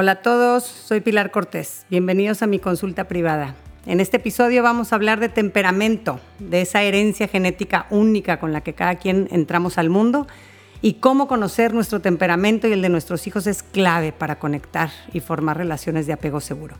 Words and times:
Hola 0.00 0.12
a 0.12 0.22
todos, 0.22 0.62
soy 0.62 1.00
Pilar 1.00 1.32
Cortés. 1.32 1.84
Bienvenidos 1.90 2.42
a 2.42 2.46
mi 2.46 2.60
consulta 2.60 3.08
privada. 3.08 3.56
En 3.84 3.98
este 3.98 4.18
episodio 4.18 4.62
vamos 4.62 4.92
a 4.92 4.94
hablar 4.94 5.18
de 5.18 5.28
temperamento, 5.28 6.20
de 6.38 6.60
esa 6.60 6.82
herencia 6.82 7.26
genética 7.26 7.88
única 7.90 8.38
con 8.38 8.52
la 8.52 8.60
que 8.60 8.74
cada 8.74 8.94
quien 8.94 9.26
entramos 9.32 9.76
al 9.76 9.90
mundo 9.90 10.28
y 10.82 11.00
cómo 11.00 11.26
conocer 11.26 11.74
nuestro 11.74 11.98
temperamento 11.98 12.68
y 12.68 12.74
el 12.74 12.82
de 12.82 12.90
nuestros 12.90 13.26
hijos 13.26 13.48
es 13.48 13.64
clave 13.64 14.12
para 14.12 14.38
conectar 14.38 14.88
y 15.12 15.18
formar 15.18 15.56
relaciones 15.56 16.06
de 16.06 16.12
apego 16.12 16.40
seguro. 16.40 16.76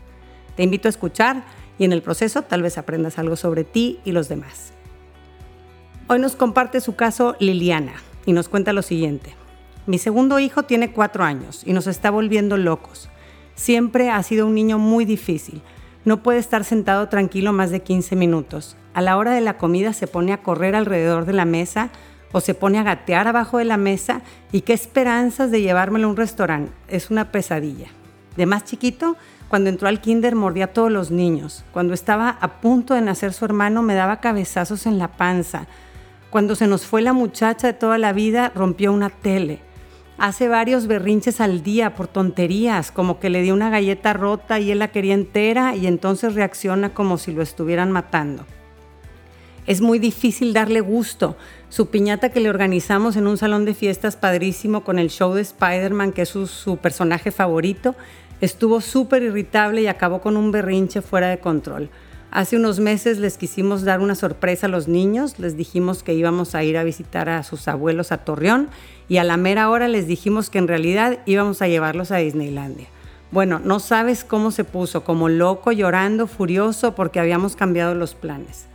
Te 0.54 0.62
invito 0.62 0.86
a 0.86 0.90
escuchar 0.90 1.42
y 1.76 1.86
en 1.86 1.92
el 1.92 2.02
proceso 2.02 2.42
tal 2.42 2.62
vez 2.62 2.78
aprendas 2.78 3.18
algo 3.18 3.34
sobre 3.34 3.64
ti 3.64 3.98
y 4.04 4.12
los 4.12 4.28
demás. 4.28 4.72
Hoy 6.06 6.20
nos 6.20 6.36
comparte 6.36 6.80
su 6.80 6.94
caso 6.94 7.34
Liliana 7.40 7.94
y 8.26 8.32
nos 8.32 8.48
cuenta 8.48 8.72
lo 8.72 8.82
siguiente. 8.82 9.34
Mi 9.88 9.96
segundo 9.96 10.38
hijo 10.38 10.64
tiene 10.64 10.92
cuatro 10.92 11.24
años 11.24 11.62
y 11.64 11.72
nos 11.72 11.86
está 11.86 12.10
volviendo 12.10 12.58
locos. 12.58 13.08
Siempre 13.54 14.10
ha 14.10 14.22
sido 14.22 14.46
un 14.46 14.54
niño 14.54 14.78
muy 14.78 15.06
difícil. 15.06 15.62
No 16.04 16.22
puede 16.22 16.40
estar 16.40 16.64
sentado 16.64 17.08
tranquilo 17.08 17.54
más 17.54 17.70
de 17.70 17.80
15 17.80 18.14
minutos. 18.14 18.76
A 18.92 19.00
la 19.00 19.16
hora 19.16 19.32
de 19.32 19.40
la 19.40 19.56
comida 19.56 19.94
se 19.94 20.06
pone 20.06 20.34
a 20.34 20.42
correr 20.42 20.76
alrededor 20.76 21.24
de 21.24 21.32
la 21.32 21.46
mesa 21.46 21.88
o 22.32 22.42
se 22.42 22.52
pone 22.52 22.78
a 22.78 22.82
gatear 22.82 23.28
abajo 23.28 23.56
de 23.56 23.64
la 23.64 23.78
mesa 23.78 24.20
y 24.52 24.60
qué 24.60 24.74
esperanzas 24.74 25.50
de 25.50 25.62
llevármelo 25.62 26.06
a 26.06 26.10
un 26.10 26.18
restaurante. 26.18 26.70
Es 26.88 27.10
una 27.10 27.32
pesadilla. 27.32 27.88
De 28.36 28.44
más 28.44 28.64
chiquito, 28.64 29.16
cuando 29.48 29.70
entró 29.70 29.88
al 29.88 30.02
kinder 30.02 30.34
mordía 30.34 30.66
a 30.66 30.74
todos 30.74 30.92
los 30.92 31.10
niños. 31.10 31.64
Cuando 31.72 31.94
estaba 31.94 32.36
a 32.42 32.60
punto 32.60 32.92
de 32.92 33.00
nacer 33.00 33.32
su 33.32 33.46
hermano 33.46 33.80
me 33.80 33.94
daba 33.94 34.20
cabezazos 34.20 34.84
en 34.84 34.98
la 34.98 35.16
panza. 35.16 35.66
Cuando 36.28 36.56
se 36.56 36.66
nos 36.66 36.84
fue 36.84 37.00
la 37.00 37.14
muchacha 37.14 37.68
de 37.68 37.72
toda 37.72 37.96
la 37.96 38.12
vida 38.12 38.52
rompió 38.54 38.92
una 38.92 39.08
tele 39.08 39.66
hace 40.18 40.48
varios 40.48 40.88
berrinches 40.88 41.40
al 41.40 41.62
día 41.62 41.94
por 41.94 42.08
tonterías, 42.08 42.90
como 42.90 43.20
que 43.20 43.30
le 43.30 43.42
dio 43.42 43.54
una 43.54 43.70
galleta 43.70 44.12
rota 44.12 44.58
y 44.58 44.72
él 44.72 44.80
la 44.80 44.88
quería 44.88 45.14
entera 45.14 45.76
y 45.76 45.86
entonces 45.86 46.34
reacciona 46.34 46.92
como 46.92 47.18
si 47.18 47.32
lo 47.32 47.42
estuvieran 47.42 47.92
matando. 47.92 48.44
Es 49.66 49.80
muy 49.80 49.98
difícil 49.98 50.52
darle 50.52 50.80
gusto. 50.80 51.36
Su 51.68 51.88
piñata 51.90 52.30
que 52.30 52.40
le 52.40 52.50
organizamos 52.50 53.16
en 53.16 53.26
un 53.26 53.36
salón 53.36 53.64
de 53.64 53.74
fiestas 53.74 54.16
padrísimo 54.16 54.82
con 54.82 54.98
el 54.98 55.10
show 55.10 55.34
de 55.34 55.42
Spider-Man, 55.42 56.12
que 56.12 56.22
es 56.22 56.30
su, 56.30 56.46
su 56.46 56.78
personaje 56.78 57.30
favorito, 57.30 57.94
estuvo 58.40 58.80
súper 58.80 59.22
irritable 59.22 59.82
y 59.82 59.86
acabó 59.86 60.20
con 60.20 60.36
un 60.36 60.50
berrinche 60.50 61.02
fuera 61.02 61.28
de 61.28 61.38
control. 61.38 61.90
Hace 62.30 62.56
unos 62.56 62.78
meses 62.78 63.18
les 63.18 63.38
quisimos 63.38 63.84
dar 63.84 64.00
una 64.00 64.14
sorpresa 64.14 64.66
a 64.66 64.70
los 64.70 64.86
niños, 64.86 65.38
les 65.38 65.56
dijimos 65.56 66.02
que 66.02 66.12
íbamos 66.12 66.54
a 66.54 66.62
ir 66.62 66.76
a 66.76 66.84
visitar 66.84 67.30
a 67.30 67.42
sus 67.42 67.68
abuelos 67.68 68.12
a 68.12 68.18
Torreón 68.18 68.68
y 69.08 69.16
a 69.16 69.24
la 69.24 69.38
mera 69.38 69.70
hora 69.70 69.88
les 69.88 70.06
dijimos 70.06 70.50
que 70.50 70.58
en 70.58 70.68
realidad 70.68 71.20
íbamos 71.24 71.62
a 71.62 71.68
llevarlos 71.68 72.10
a 72.10 72.18
Disneylandia. 72.18 72.88
Bueno, 73.30 73.60
no 73.62 73.80
sabes 73.80 74.24
cómo 74.24 74.50
se 74.50 74.64
puso, 74.64 75.04
como 75.04 75.30
loco, 75.30 75.72
llorando, 75.72 76.26
furioso 76.26 76.94
porque 76.94 77.18
habíamos 77.18 77.56
cambiado 77.56 77.94
los 77.94 78.14
planes. 78.14 78.66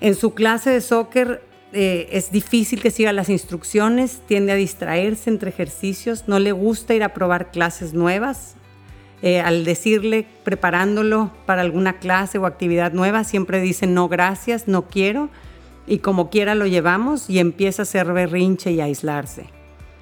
En 0.00 0.14
su 0.14 0.34
clase 0.34 0.70
de 0.70 0.80
soccer 0.80 1.42
eh, 1.72 2.08
es 2.12 2.30
difícil 2.30 2.80
que 2.80 2.92
siga 2.92 3.12
las 3.12 3.28
instrucciones, 3.28 4.20
tiende 4.26 4.52
a 4.52 4.56
distraerse 4.56 5.28
entre 5.30 5.50
ejercicios, 5.50 6.24
no 6.28 6.38
le 6.38 6.52
gusta 6.52 6.94
ir 6.94 7.02
a 7.02 7.14
probar 7.14 7.50
clases 7.50 7.94
nuevas, 7.94 8.54
eh, 9.26 9.40
al 9.40 9.64
decirle, 9.64 10.24
preparándolo 10.44 11.32
para 11.46 11.62
alguna 11.62 11.98
clase 11.98 12.38
o 12.38 12.46
actividad 12.46 12.92
nueva, 12.92 13.24
siempre 13.24 13.60
dice 13.60 13.88
no 13.88 14.08
gracias, 14.08 14.68
no 14.68 14.82
quiero, 14.86 15.30
y 15.84 15.98
como 15.98 16.30
quiera 16.30 16.54
lo 16.54 16.64
llevamos 16.64 17.28
y 17.28 17.40
empieza 17.40 17.82
a 17.82 17.90
hacer 17.90 18.12
berrinche 18.12 18.70
y 18.70 18.80
a 18.80 18.84
aislarse. 18.84 19.46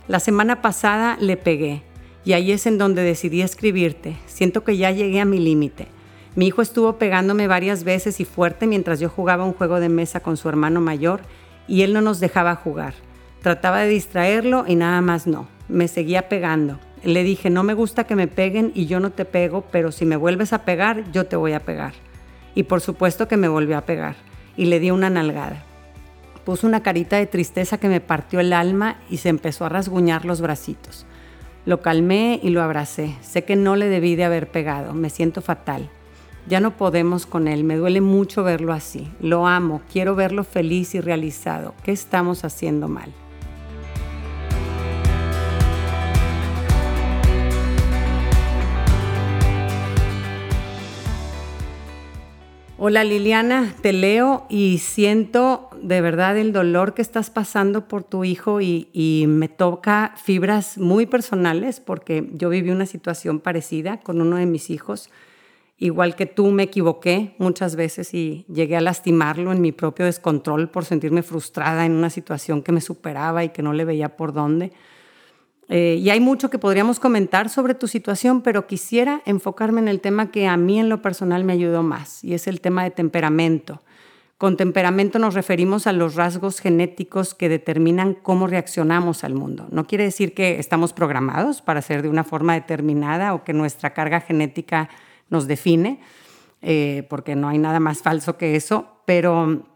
La 0.08 0.20
semana 0.20 0.60
pasada 0.60 1.16
le 1.18 1.38
pegué 1.38 1.80
y 2.26 2.34
ahí 2.34 2.52
es 2.52 2.66
en 2.66 2.76
donde 2.76 3.00
decidí 3.00 3.40
escribirte. 3.40 4.14
Siento 4.26 4.62
que 4.62 4.76
ya 4.76 4.90
llegué 4.90 5.22
a 5.22 5.24
mi 5.24 5.38
límite. 5.38 5.88
Mi 6.34 6.48
hijo 6.48 6.60
estuvo 6.60 6.98
pegándome 6.98 7.48
varias 7.48 7.82
veces 7.82 8.20
y 8.20 8.26
fuerte 8.26 8.66
mientras 8.66 9.00
yo 9.00 9.08
jugaba 9.08 9.46
un 9.46 9.54
juego 9.54 9.80
de 9.80 9.88
mesa 9.88 10.20
con 10.20 10.36
su 10.36 10.50
hermano 10.50 10.82
mayor 10.82 11.22
y 11.66 11.80
él 11.80 11.94
no 11.94 12.02
nos 12.02 12.20
dejaba 12.20 12.56
jugar. 12.56 12.92
Trataba 13.40 13.80
de 13.80 13.88
distraerlo 13.88 14.66
y 14.68 14.74
nada 14.74 15.00
más 15.00 15.26
no. 15.26 15.48
Me 15.66 15.88
seguía 15.88 16.28
pegando. 16.28 16.78
Le 17.04 17.22
dije, 17.22 17.50
no 17.50 17.62
me 17.62 17.74
gusta 17.74 18.04
que 18.04 18.16
me 18.16 18.28
peguen 18.28 18.72
y 18.74 18.86
yo 18.86 18.98
no 18.98 19.10
te 19.10 19.24
pego, 19.24 19.64
pero 19.70 19.92
si 19.92 20.06
me 20.06 20.16
vuelves 20.16 20.52
a 20.52 20.64
pegar, 20.64 21.10
yo 21.12 21.26
te 21.26 21.36
voy 21.36 21.52
a 21.52 21.60
pegar. 21.60 21.92
Y 22.54 22.64
por 22.64 22.80
supuesto 22.80 23.28
que 23.28 23.36
me 23.36 23.48
volvió 23.48 23.76
a 23.76 23.82
pegar 23.82 24.16
y 24.56 24.66
le 24.66 24.80
di 24.80 24.90
una 24.90 25.10
nalgada. 25.10 25.64
Puso 26.44 26.66
una 26.66 26.82
carita 26.82 27.16
de 27.16 27.26
tristeza 27.26 27.78
que 27.78 27.88
me 27.88 28.00
partió 28.00 28.40
el 28.40 28.52
alma 28.52 28.96
y 29.10 29.18
se 29.18 29.28
empezó 29.28 29.64
a 29.64 29.70
rasguñar 29.70 30.24
los 30.24 30.40
bracitos. 30.40 31.06
Lo 31.66 31.80
calmé 31.80 32.40
y 32.42 32.50
lo 32.50 32.62
abracé. 32.62 33.14
Sé 33.22 33.44
que 33.44 33.56
no 33.56 33.76
le 33.76 33.88
debí 33.88 34.16
de 34.16 34.24
haber 34.24 34.50
pegado. 34.50 34.92
Me 34.92 35.08
siento 35.08 35.40
fatal. 35.40 35.88
Ya 36.46 36.60
no 36.60 36.76
podemos 36.76 37.24
con 37.24 37.48
él. 37.48 37.64
Me 37.64 37.76
duele 37.76 38.02
mucho 38.02 38.44
verlo 38.44 38.74
así. 38.74 39.10
Lo 39.20 39.46
amo. 39.46 39.80
Quiero 39.90 40.14
verlo 40.14 40.44
feliz 40.44 40.94
y 40.94 41.00
realizado. 41.00 41.74
¿Qué 41.82 41.92
estamos 41.92 42.44
haciendo 42.44 42.88
mal? 42.88 43.10
Hola 52.86 53.02
Liliana, 53.02 53.74
te 53.80 53.94
leo 53.94 54.44
y 54.50 54.76
siento 54.76 55.70
de 55.80 56.02
verdad 56.02 56.36
el 56.36 56.52
dolor 56.52 56.92
que 56.92 57.00
estás 57.00 57.30
pasando 57.30 57.88
por 57.88 58.04
tu 58.04 58.24
hijo 58.24 58.60
y, 58.60 59.24
me 59.26 59.48
toca 59.48 60.12
fibras 60.22 60.76
muy 60.76 61.06
personales 61.06 61.80
porque 61.80 62.28
yo 62.34 62.50
viví 62.50 62.68
una 62.68 62.84
situación 62.84 63.40
parecida 63.40 64.00
con 64.00 64.20
uno 64.20 64.36
de 64.36 64.44
mis 64.44 64.68
hijos. 64.68 65.08
Igual 65.78 66.14
que 66.14 66.26
tú 66.26 66.50
me 66.50 66.64
equivoqué 66.64 67.34
muchas 67.38 67.74
veces 67.74 68.12
y 68.12 68.44
llegué 68.52 68.76
a 68.76 68.82
lastimarlo 68.82 69.50
en 69.50 69.62
mi 69.62 69.72
propio 69.72 70.04
descontrol 70.04 70.68
por 70.68 70.84
sentirme 70.84 71.22
frustrada 71.22 71.86
en 71.86 71.92
una 71.92 72.10
situación 72.10 72.62
que 72.62 72.72
me 72.72 72.82
superaba 72.82 73.44
y 73.44 73.48
que 73.48 73.62
no 73.62 73.72
le 73.72 73.86
veía 73.86 74.14
por 74.14 74.34
dónde. 74.34 74.72
Eh, 75.76 75.96
y 76.00 76.10
hay 76.10 76.20
mucho 76.20 76.50
que 76.50 76.60
podríamos 76.60 77.00
comentar 77.00 77.48
sobre 77.48 77.74
tu 77.74 77.88
situación, 77.88 78.42
pero 78.42 78.68
quisiera 78.68 79.22
enfocarme 79.26 79.80
en 79.80 79.88
el 79.88 80.00
tema 80.00 80.30
que 80.30 80.46
a 80.46 80.56
mí 80.56 80.78
en 80.78 80.88
lo 80.88 81.02
personal 81.02 81.42
me 81.42 81.52
ayudó 81.52 81.82
más, 81.82 82.22
y 82.22 82.34
es 82.34 82.46
el 82.46 82.60
tema 82.60 82.84
de 82.84 82.92
temperamento. 82.92 83.82
Con 84.38 84.56
temperamento 84.56 85.18
nos 85.18 85.34
referimos 85.34 85.88
a 85.88 85.92
los 85.92 86.14
rasgos 86.14 86.60
genéticos 86.60 87.34
que 87.34 87.48
determinan 87.48 88.14
cómo 88.14 88.46
reaccionamos 88.46 89.24
al 89.24 89.34
mundo. 89.34 89.66
No 89.72 89.84
quiere 89.84 90.04
decir 90.04 90.32
que 90.32 90.60
estamos 90.60 90.92
programados 90.92 91.60
para 91.60 91.82
ser 91.82 92.02
de 92.02 92.08
una 92.08 92.22
forma 92.22 92.54
determinada 92.54 93.34
o 93.34 93.42
que 93.42 93.52
nuestra 93.52 93.94
carga 93.94 94.20
genética 94.20 94.88
nos 95.28 95.48
define, 95.48 95.98
eh, 96.62 97.04
porque 97.10 97.34
no 97.34 97.48
hay 97.48 97.58
nada 97.58 97.80
más 97.80 98.00
falso 98.00 98.38
que 98.38 98.54
eso, 98.54 98.86
pero 99.06 99.66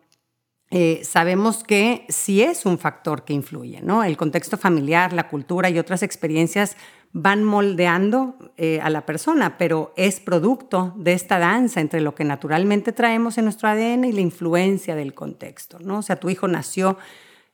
eh, 0.71 1.01
sabemos 1.03 1.65
que 1.65 2.05
sí 2.11 2.43
es 2.43 2.67
un 2.67 2.79
factor 2.79 3.25
que 3.25 3.33
influye, 3.33 3.81
¿no? 3.81 4.05
El 4.05 4.19
contexto 4.19 4.59
familiar, 4.59 5.15
la 5.15 5.29
cultura 5.29 5.71
y 5.71 5.79
otras 5.79 6.03
experiencias 6.03 6.77
van 7.13 7.43
moldeando 7.43 8.37
eh, 8.59 8.79
a 8.83 8.91
la 8.91 9.07
persona, 9.07 9.57
pero 9.57 9.95
es 9.97 10.21
producto 10.21 10.93
de 10.97 11.15
esta 11.15 11.39
danza 11.39 11.81
entre 11.81 12.03
lo 12.03 12.15
que 12.15 12.25
naturalmente 12.25 12.93
traemos 12.93 13.39
en 13.39 13.45
nuestro 13.45 13.69
ADN 13.69 14.05
y 14.05 14.13
la 14.13 14.21
influencia 14.21 14.95
del 14.95 15.15
contexto, 15.15 15.79
¿no? 15.81 15.99
O 15.99 16.03
sea, 16.03 16.17
tu 16.17 16.29
hijo 16.29 16.49
nació 16.49 16.99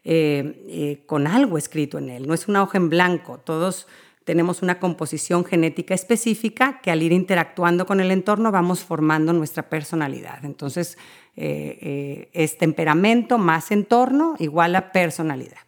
eh, 0.02 1.04
con 1.06 1.28
algo 1.28 1.56
escrito 1.56 1.98
en 1.98 2.10
él, 2.10 2.26
no 2.26 2.34
es 2.34 2.48
una 2.48 2.64
hoja 2.64 2.78
en 2.78 2.90
blanco, 2.90 3.38
todos 3.38 3.86
tenemos 4.24 4.62
una 4.62 4.80
composición 4.80 5.44
genética 5.44 5.94
específica 5.94 6.80
que 6.82 6.90
al 6.90 7.02
ir 7.02 7.12
interactuando 7.12 7.86
con 7.86 8.00
el 8.00 8.10
entorno 8.10 8.50
vamos 8.50 8.82
formando 8.82 9.32
nuestra 9.32 9.68
personalidad. 9.68 10.44
Entonces, 10.44 10.98
eh, 11.36 11.78
eh, 11.80 12.28
es 12.32 12.58
temperamento 12.58 13.38
más 13.38 13.72
entorno 13.72 14.36
igual 14.38 14.76
a 14.76 14.92
personalidad. 14.92 15.58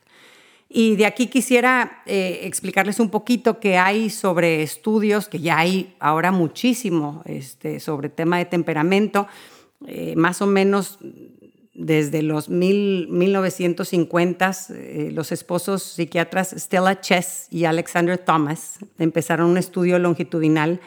Y 0.68 0.96
de 0.96 1.06
aquí 1.06 1.26
quisiera 1.26 2.02
eh, 2.06 2.40
explicarles 2.42 3.00
un 3.00 3.10
poquito 3.10 3.58
que 3.58 3.76
hay 3.76 4.10
sobre 4.10 4.62
estudios, 4.62 5.28
que 5.28 5.40
ya 5.40 5.58
hay 5.58 5.96
ahora 5.98 6.30
muchísimo 6.30 7.22
este, 7.24 7.80
sobre 7.80 8.08
tema 8.08 8.38
de 8.38 8.44
temperamento, 8.44 9.26
más 10.16 10.40
o 10.40 10.46
menos 10.46 10.98
desde 11.74 12.22
los 12.22 12.48
mil, 12.48 13.08
1950, 13.08 14.52
los 15.12 15.32
esposos 15.32 15.82
psiquiatras 15.82 16.54
Stella 16.56 16.98
Chess 17.00 17.46
y 17.50 17.66
Alexander 17.66 18.16
Thomas 18.16 18.78
empezaron 18.98 19.50
un 19.50 19.58
estudio 19.58 19.98
longitudinal 19.98 20.80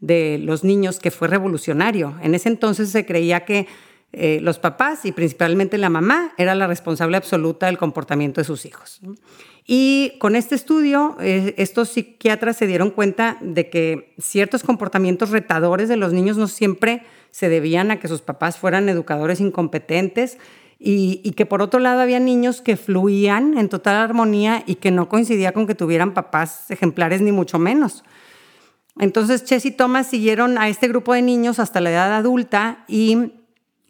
de 0.00 0.38
los 0.38 0.62
niños 0.62 1.00
que 1.00 1.10
fue 1.10 1.28
revolucionario. 1.28 2.14
En 2.22 2.34
ese 2.34 2.50
entonces 2.50 2.90
se 2.90 3.06
creía 3.06 3.46
que 3.46 3.66
eh, 4.16 4.38
los 4.40 4.58
papás 4.58 5.04
y 5.04 5.12
principalmente 5.12 5.76
la 5.78 5.88
mamá 5.88 6.32
era 6.38 6.54
la 6.54 6.66
responsable 6.66 7.16
absoluta 7.16 7.66
del 7.66 7.78
comportamiento 7.78 8.40
de 8.40 8.44
sus 8.44 8.64
hijos. 8.64 9.00
Y 9.66 10.16
con 10.20 10.36
este 10.36 10.54
estudio, 10.54 11.16
eh, 11.20 11.54
estos 11.56 11.88
psiquiatras 11.88 12.56
se 12.56 12.66
dieron 12.66 12.90
cuenta 12.90 13.38
de 13.40 13.70
que 13.70 14.14
ciertos 14.18 14.62
comportamientos 14.62 15.30
retadores 15.30 15.88
de 15.88 15.96
los 15.96 16.12
niños 16.12 16.36
no 16.36 16.48
siempre 16.48 17.02
se 17.30 17.48
debían 17.48 17.90
a 17.90 17.98
que 17.98 18.08
sus 18.08 18.20
papás 18.20 18.58
fueran 18.58 18.88
educadores 18.88 19.40
incompetentes 19.40 20.38
y, 20.78 21.20
y, 21.24 21.32
que 21.32 21.46
por 21.46 21.62
otro 21.62 21.80
lado 21.80 22.00
había 22.00 22.20
niños 22.20 22.60
que 22.60 22.76
fluían 22.76 23.56
en 23.56 23.68
total 23.68 23.96
armonía 23.96 24.62
y 24.66 24.74
que 24.76 24.90
no 24.90 25.08
coincidía 25.08 25.52
con 25.52 25.66
que 25.66 25.74
tuvieran 25.74 26.14
papás 26.14 26.70
ejemplares 26.70 27.20
ni 27.20 27.32
mucho 27.32 27.58
menos. 27.58 28.04
Entonces, 28.98 29.44
Chess 29.44 29.66
y 29.66 29.72
Thomas 29.72 30.06
siguieron 30.06 30.58
a 30.58 30.68
este 30.68 30.88
grupo 30.88 31.14
de 31.14 31.22
niños 31.22 31.58
hasta 31.58 31.80
la 31.80 31.90
edad 31.90 32.14
adulta 32.14 32.84
y 32.86 33.32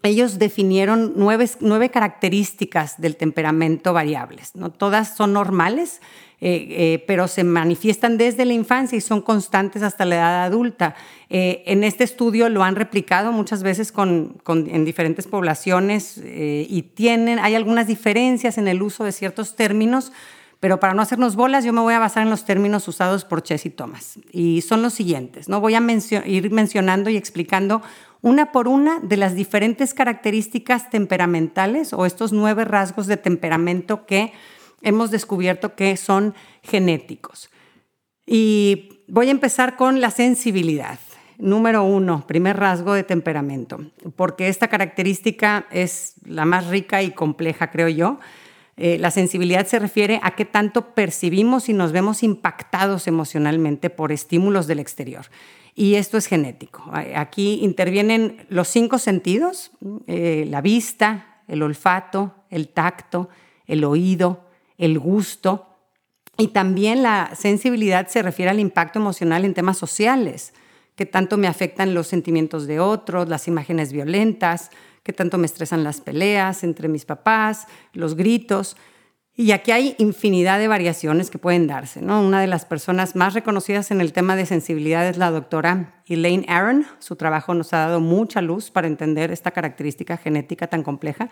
ellos 0.05 0.39
definieron 0.39 1.15
nueve, 1.17 1.91
características 1.91 3.01
del 3.01 3.17
temperamento 3.17 3.93
variables. 3.93 4.55
¿no? 4.55 4.71
Todas 4.71 5.17
son 5.17 5.33
normales, 5.33 6.01
eh, 6.41 6.67
eh, 6.71 7.05
pero 7.07 7.27
se 7.27 7.43
manifiestan 7.43 8.19
desde 8.19 8.45
la 8.45 8.53
infancia 8.53 8.99
y 8.99 9.01
son 9.01 9.23
constantes 9.23 9.83
hasta 9.83 10.05
la 10.05 10.17
edad 10.17 10.45
adulta. 10.45 10.95
Eh, 11.31 11.63
en 11.67 11.85
este 11.85 12.05
estudio 12.05 12.51
lo 12.51 12.63
han 12.63 12.77
replicado 12.77 13.33
muchas 13.33 13.63
veces 13.63 13.93
con, 13.93 14.43
en 14.47 14.85
diferentes 14.85 15.27
poblaciones 15.27 16.21
y 16.23 16.83
tienen, 16.83 17.39
hay 17.39 17.55
algunas 17.55 17.87
diferencias 17.87 18.59
en 18.59 18.69
el 18.69 18.83
uso 18.83 19.05
de 19.05 19.13
ciertos 19.13 19.57
términos, 19.57 20.13
pero 20.61 20.81
para 20.81 20.93
no 20.93 21.03
hacernos 21.03 21.35
bolas, 21.35 21.65
yo 21.65 21.73
me 21.73 21.81
voy 21.81 21.95
a 21.95 21.99
basar 21.99 22.23
en 22.23 22.31
los 22.31 22.45
términos 22.45 22.89
usados 22.89 23.25
por 23.25 23.43
Chess 23.43 23.67
y 23.67 23.71
Thomas. 23.71 24.19
Y 24.33 24.63
son 24.63 24.83
los 24.83 24.95
siguientes. 24.95 25.49
¿no? 25.49 25.61
Voy 25.61 25.75
a 25.75 25.83
ir 26.27 26.51
mencionando 26.51 27.11
y 27.11 27.17
explicando 27.17 27.83
una 28.25 28.53
por 28.53 28.69
una 28.69 29.01
de 29.01 29.19
las 29.19 29.35
diferentes 29.35 29.93
características 29.93 30.89
temperamentales 30.89 31.93
o 31.93 32.07
estos 32.07 32.33
nueve 32.33 32.65
rasgos 32.65 33.07
de 33.07 33.19
temperamento 33.19 34.07
que 34.07 34.33
hemos 34.81 35.11
descubierto 35.11 35.75
que 35.75 35.99
son 35.99 36.35
genéticos. 36.63 37.51
Y 38.25 39.03
voy 39.09 39.29
a 39.29 39.31
empezar 39.31 39.77
con 39.77 40.01
la 40.01 40.11
sensibilidad. 40.11 40.99
Número 41.37 41.83
uno, 41.83 42.27
primer 42.27 42.57
rasgo 42.57 42.95
de 42.95 43.03
temperamento, 43.03 43.81
porque 44.17 44.49
esta 44.49 44.69
característica 44.69 45.67
es 45.71 46.15
la 46.25 46.47
más 46.47 46.69
rica 46.69 47.03
y 47.03 47.11
compleja, 47.11 47.71
creo 47.71 47.89
yo. 47.89 48.21
Eh, 48.79 48.97
la 48.99 49.11
sensibilidad 49.11 49.67
se 49.67 49.79
refiere 49.79 50.19
a 50.23 50.35
qué 50.35 50.47
tanto 50.47 50.95
percibimos 50.95 51.69
y 51.69 51.75
nos 51.75 51.93
vemos 51.93 52.23
impactados 52.23 53.07
emocionalmente 53.07 53.91
por 53.91 54.13
estímulos 54.13 54.67
del 54.67 54.79
exterior. 54.79 55.27
Y 55.75 55.97
esto 55.97 56.17
es 56.17 56.27
genético. 56.27 56.85
Aquí 57.17 57.61
intervienen 57.63 58.47
los 58.49 58.69
cinco 58.69 58.99
sentidos, 58.99 59.73
eh, 60.07 60.47
la 60.49 60.61
vista, 60.61 61.43
el 61.49 61.63
olfato, 61.63 62.35
el 62.51 62.69
tacto, 62.69 63.29
el 63.67 63.85
oído, 63.85 64.49
el 64.79 64.99
gusto. 64.99 65.69
Y 66.37 66.49
también 66.49 67.03
la 67.03 67.35
sensibilidad 67.35 68.07
se 68.09 68.23
refiere 68.23 68.51
al 68.51 68.61
impacto 68.61 68.99
emocional 68.99 69.45
en 69.45 69.55
temas 69.55 69.79
sociales, 69.79 70.55
que 70.95 71.07
tanto 71.07 71.37
me 71.37 71.49
afectan 71.49 71.93
los 71.93 72.07
sentimientos 72.07 72.67
de 72.67 72.79
otros, 72.79 73.29
las 73.29 73.49
imágenes 73.49 73.93
violentas, 73.93 74.71
que 75.03 75.13
tanto 75.13 75.39
me 75.39 75.47
estresan 75.47 75.85
las 75.85 76.01
peleas 76.01 76.63
entre 76.65 76.89
mis 76.89 77.05
papás, 77.05 77.67
los 77.93 78.15
gritos. 78.15 78.77
Y 79.37 79.51
aquí 79.51 79.73
hay 79.73 79.97
infinidad 79.99 80.61
de 80.61 80.69
variaciones 80.69 81.29
que 81.29 81.39
pueden 81.39 81.67
darse. 81.67 82.01
¿no? 82.01 82.21
Una 82.21 82.41
de 82.41 82.47
las 82.47 82.65
personas 82.65 83.17
más 83.17 83.35
reconocidas 83.35 83.91
en 83.91 84.01
el 84.01 84.13
tema 84.13 84.37
de 84.37 84.47
sensibilidad 84.47 85.07
es 85.09 85.17
la 85.17 85.33
doctora 85.33 86.03
Elaine 86.07 86.47
Aron. 86.49 86.87
Su 87.01 87.17
trabajo 87.17 87.53
nos 87.53 87.73
ha 87.73 87.79
dado 87.79 88.01
mucha 88.01 88.41
luz 88.43 88.71
para 88.71 88.87
entender 88.87 89.33
esta 89.33 89.51
característica 89.51 90.17
genética 90.17 90.69
tan 90.69 90.85
compleja. 90.85 91.31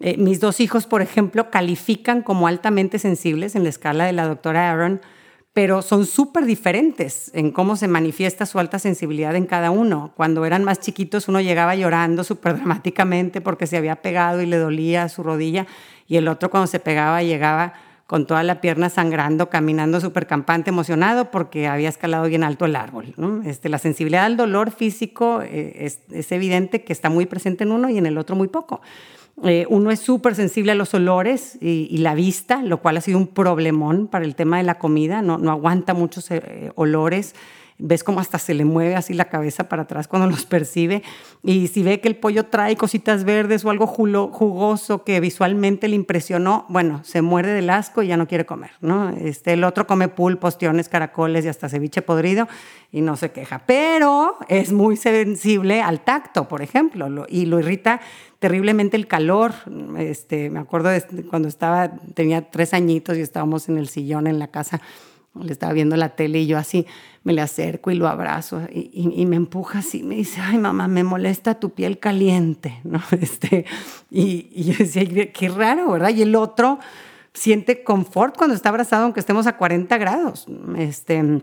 Eh, 0.00 0.18
mis 0.18 0.38
dos 0.40 0.60
hijos, 0.60 0.86
por 0.86 1.00
ejemplo, 1.00 1.50
califican 1.50 2.22
como 2.22 2.46
altamente 2.46 2.98
sensibles 2.98 3.54
en 3.56 3.62
la 3.62 3.70
escala 3.70 4.04
de 4.04 4.12
la 4.12 4.26
doctora 4.26 4.70
Aaron, 4.70 5.00
pero 5.52 5.82
son 5.82 6.06
súper 6.06 6.44
diferentes 6.44 7.30
en 7.34 7.50
cómo 7.50 7.76
se 7.76 7.88
manifiesta 7.88 8.46
su 8.46 8.58
alta 8.58 8.78
sensibilidad 8.78 9.34
en 9.34 9.46
cada 9.46 9.70
uno. 9.70 10.12
Cuando 10.16 10.44
eran 10.44 10.62
más 10.62 10.78
chiquitos, 10.78 11.28
uno 11.28 11.40
llegaba 11.40 11.74
llorando 11.74 12.22
súper 12.22 12.56
dramáticamente 12.56 13.40
porque 13.40 13.66
se 13.66 13.76
había 13.76 13.96
pegado 13.96 14.42
y 14.42 14.46
le 14.46 14.58
dolía 14.58 15.08
su 15.08 15.22
rodilla, 15.22 15.66
y 16.06 16.16
el 16.16 16.28
otro 16.28 16.50
cuando 16.50 16.66
se 16.66 16.80
pegaba 16.80 17.22
llegaba 17.22 17.74
con 18.06 18.26
toda 18.26 18.42
la 18.42 18.60
pierna 18.60 18.90
sangrando, 18.90 19.50
caminando 19.50 20.00
súper 20.00 20.26
campante, 20.26 20.70
emocionado 20.70 21.30
porque 21.30 21.68
había 21.68 21.88
escalado 21.88 22.24
bien 22.26 22.42
alto 22.42 22.64
el 22.64 22.74
árbol. 22.74 23.14
Este, 23.44 23.68
la 23.68 23.78
sensibilidad 23.78 24.24
al 24.24 24.36
dolor 24.36 24.72
físico 24.72 25.42
eh, 25.42 25.76
es, 25.86 26.00
es 26.10 26.32
evidente 26.32 26.82
que 26.82 26.92
está 26.92 27.08
muy 27.08 27.26
presente 27.26 27.62
en 27.62 27.70
uno 27.70 27.88
y 27.88 27.98
en 27.98 28.06
el 28.06 28.18
otro 28.18 28.34
muy 28.34 28.48
poco. 28.48 28.80
Eh, 29.42 29.66
uno 29.70 29.90
es 29.90 30.00
súper 30.00 30.34
sensible 30.34 30.72
a 30.72 30.74
los 30.74 30.92
olores 30.92 31.56
y, 31.60 31.96
la 31.98 32.14
vista, 32.14 32.62
lo 32.62 32.82
cual 32.82 32.98
ha 32.98 33.00
sido 33.00 33.18
un 33.18 33.26
problemón 33.26 34.06
para 34.06 34.24
el 34.24 34.34
tema 34.34 34.58
de 34.58 34.64
la 34.64 34.78
comida, 34.78 35.22
no, 35.22 35.50
aguanta 35.50 35.94
muchos 35.94 36.30
eh, 36.30 36.72
olores 36.74 37.34
ves 37.80 38.04
como 38.04 38.20
hasta 38.20 38.38
se 38.38 38.54
le 38.54 38.64
mueve 38.64 38.94
así 38.94 39.14
la 39.14 39.26
cabeza 39.26 39.68
para 39.68 39.82
atrás 39.82 40.08
cuando 40.08 40.28
los 40.28 40.44
percibe. 40.46 41.02
Y 41.42 41.68
si 41.68 41.82
ve 41.82 42.00
que 42.00 42.08
el 42.08 42.16
pollo 42.16 42.46
trae 42.46 42.76
cositas 42.76 43.24
verdes 43.24 43.64
o 43.64 43.70
algo 43.70 43.86
jugoso 43.86 45.04
que 45.04 45.20
visualmente 45.20 45.88
le 45.88 45.96
impresionó, 45.96 46.66
bueno, 46.68 47.02
se 47.04 47.22
muerde 47.22 47.52
del 47.52 47.70
asco 47.70 48.02
y 48.02 48.08
ya 48.08 48.16
no 48.16 48.28
quiere 48.28 48.46
comer, 48.46 48.72
¿no? 48.80 49.10
Este, 49.10 49.54
el 49.54 49.64
otro 49.64 49.86
come 49.86 50.08
pulpos, 50.08 50.58
tiones, 50.58 50.88
caracoles 50.88 51.44
y 51.44 51.48
hasta 51.48 51.68
ceviche 51.68 52.02
podrido 52.02 52.48
y 52.92 53.00
no 53.00 53.16
se 53.16 53.30
queja. 53.32 53.62
Pero 53.66 54.36
es 54.48 54.72
muy 54.72 54.96
sensible 54.96 55.82
al 55.82 56.00
tacto, 56.00 56.48
por 56.48 56.62
ejemplo, 56.62 57.26
y 57.28 57.46
lo 57.46 57.58
irrita 57.60 58.00
terriblemente 58.38 58.96
el 58.96 59.06
calor. 59.06 59.52
Este, 59.98 60.50
me 60.50 60.58
acuerdo 60.58 60.88
de 60.88 61.02
cuando 61.28 61.48
estaba, 61.48 61.90
tenía 62.14 62.50
tres 62.50 62.74
añitos 62.74 63.16
y 63.16 63.20
estábamos 63.20 63.68
en 63.68 63.78
el 63.78 63.88
sillón 63.88 64.26
en 64.26 64.38
la 64.38 64.48
casa 64.48 64.80
le 65.34 65.52
estaba 65.52 65.72
viendo 65.72 65.96
la 65.96 66.10
tele 66.10 66.40
y 66.40 66.46
yo 66.46 66.58
así 66.58 66.86
me 67.22 67.32
le 67.32 67.40
acerco 67.40 67.90
y 67.90 67.94
lo 67.94 68.08
abrazo 68.08 68.62
y, 68.72 69.26
me 69.26 69.36
empuja 69.36 69.80
así, 69.80 70.02
me 70.02 70.16
dice, 70.16 70.40
ay 70.40 70.58
mamá, 70.58 70.88
me 70.88 71.04
molesta 71.04 71.60
tu 71.60 71.70
piel 71.70 71.98
caliente, 71.98 72.80
¿no? 72.84 73.00
Este, 73.12 73.64
y, 74.10 74.48
y 74.52 74.64
yo 74.64 74.74
decía, 74.78 75.32
qué 75.32 75.48
raro, 75.48 75.92
¿verdad? 75.92 76.10
Y 76.10 76.22
el 76.22 76.34
otro 76.34 76.78
siente 77.32 77.84
confort 77.84 78.36
cuando 78.36 78.54
está 78.54 78.70
abrazado 78.70 79.04
aunque 79.04 79.20
estemos 79.20 79.46
a 79.46 79.56
40 79.56 79.96
grados. 79.98 80.46
Este, 80.76 81.42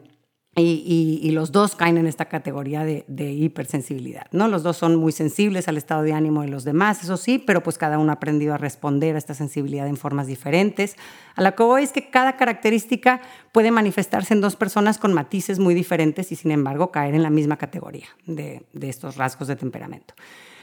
y, 0.59 1.30
los 1.31 1.51
dos 1.51 1.75
caen 1.75 1.98
en 1.98 2.07
esta 2.07 2.25
categoría 2.25 2.83
de, 2.83 3.31
hipersensibilidad, 3.31 4.25
¿no? 4.31 4.48
Los 4.48 4.63
dos 4.63 4.77
son 4.77 4.95
muy 4.95 5.12
sensibles 5.12 5.68
al 5.68 5.77
estado 5.77 6.01
de 6.01 6.13
ánimo 6.13 6.42
de 6.42 6.48
los 6.48 6.63
demás, 6.63 7.04
eso 7.04 7.15
sí, 7.18 7.38
pero 7.38 7.62
pues 7.62 7.77
cada 7.77 8.00
uno 8.00 8.12
ha 8.12 8.15
aprendido 8.15 8.56
a 8.56 8.57
responder 8.57 9.15
a 9.15 9.18
esta 9.19 9.36
sensibilidad 9.36 9.88
en 9.88 9.98
formas 9.98 10.25
diferentes. 10.25 10.95
A 11.36 11.42
la 11.42 11.54
que 11.54 11.63
voy 11.63 11.83
es 11.83 11.92
que 11.92 12.09
cada 12.09 12.38
característica 12.38 13.21
puede 13.51 13.69
manifestarse 13.69 14.33
en 14.33 14.42
dos 14.42 14.56
personas 14.56 14.98
con 14.98 15.13
matices 15.13 15.59
muy 15.59 15.75
diferentes 15.75 16.31
y 16.31 16.36
sin 16.36 16.51
embargo 16.51 16.92
caer 16.92 17.13
en 17.13 17.24
la 17.24 17.30
misma 17.30 17.57
categoría 17.57 18.07
de 18.25 18.65
estos 18.81 19.18
rasgos 19.18 19.48
de 19.48 19.56
temperamento. 19.56 20.15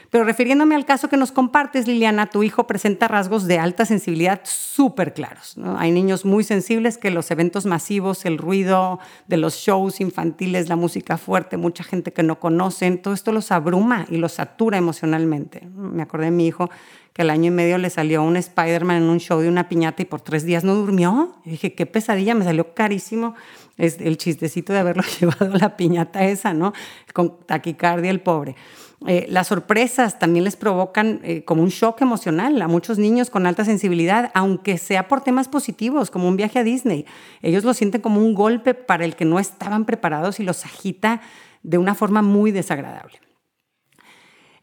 Pero 0.09 0.23
refiriéndome 0.23 0.75
al 0.75 0.85
caso 0.85 1.09
que 1.09 1.17
nos 1.17 1.31
compartes, 1.31 1.87
Liliana, 1.87 2.27
tu 2.27 2.43
hijo 2.43 2.67
presenta 2.67 3.07
rasgos 3.07 3.47
de 3.47 3.59
alta 3.59 3.85
sensibilidad 3.85 4.41
súper 4.43 5.13
claros. 5.13 5.55
Hay 5.77 5.91
niños 5.91 6.25
muy 6.25 6.43
sensibles 6.43 6.97
que 6.97 7.11
los 7.11 7.31
eventos 7.31 7.65
masivos, 7.65 8.25
el 8.25 8.37
ruido 8.37 8.99
de 9.27 9.37
los 9.37 9.55
shows 9.55 10.01
infantiles, 10.01 10.69
la 10.69 10.75
música 10.75 11.17
fuerte, 11.17 11.57
mucha 11.57 11.83
gente 11.83 12.13
que 12.13 12.23
no 12.23 12.39
conocen, 12.39 13.01
todo 13.01 13.13
esto 13.13 13.31
los 13.31 13.51
abruma 13.51 14.05
y 14.09 14.17
los 14.17 14.33
satura 14.33 14.77
emocionalmente. 14.77 15.67
Me 15.75 16.03
acordé 16.03 16.25
de 16.25 16.31
mi 16.31 16.47
hijo 16.47 16.69
que 17.13 17.21
al 17.21 17.29
año 17.29 17.47
y 17.47 17.51
medio 17.51 17.77
le 17.77 17.89
salió 17.89 18.23
un 18.23 18.35
Spider-Man 18.35 18.97
en 18.97 19.09
un 19.09 19.19
show 19.19 19.39
de 19.39 19.47
una 19.47 19.69
piñata 19.69 20.01
y 20.01 20.05
por 20.05 20.19
tres 20.19 20.45
días 20.45 20.65
no 20.65 20.75
durmió. 20.75 21.35
Dije, 21.45 21.73
qué 21.73 21.85
pesadilla, 21.85 22.35
me 22.35 22.43
salió 22.43 22.73
carísimo 22.73 23.35
el 23.77 24.17
chistecito 24.17 24.73
de 24.73 24.79
haberlo 24.79 25.03
llevado 25.19 25.53
a 25.53 25.57
la 25.57 25.77
piñata 25.77 26.25
esa, 26.25 26.53
¿no? 26.53 26.73
Con 27.13 27.37
taquicardia 27.45 28.11
el 28.11 28.19
pobre. 28.19 28.55
Eh, 29.07 29.25
las 29.29 29.47
sorpresas 29.47 30.17
también 30.19 30.45
les 30.45 30.55
provocan 30.55 31.19
eh, 31.23 31.43
como 31.43 31.61
un 31.61 31.69
shock 31.69 32.01
emocional 32.01 32.61
a 32.61 32.67
muchos 32.67 32.97
niños 32.97 33.29
con 33.29 33.45
alta 33.45 33.65
sensibilidad, 33.65 34.31
aunque 34.33 34.77
sea 34.77 35.07
por 35.07 35.21
temas 35.21 35.47
positivos, 35.47 36.09
como 36.09 36.27
un 36.27 36.37
viaje 36.37 36.59
a 36.59 36.63
Disney. 36.63 37.05
Ellos 37.41 37.63
lo 37.63 37.73
sienten 37.73 38.01
como 38.01 38.19
un 38.21 38.33
golpe 38.33 38.73
para 38.73 39.05
el 39.05 39.15
que 39.15 39.25
no 39.25 39.39
estaban 39.39 39.85
preparados 39.85 40.39
y 40.39 40.43
los 40.43 40.65
agita 40.65 41.21
de 41.61 41.77
una 41.77 41.93
forma 41.93 42.21
muy 42.21 42.51
desagradable. 42.51 43.19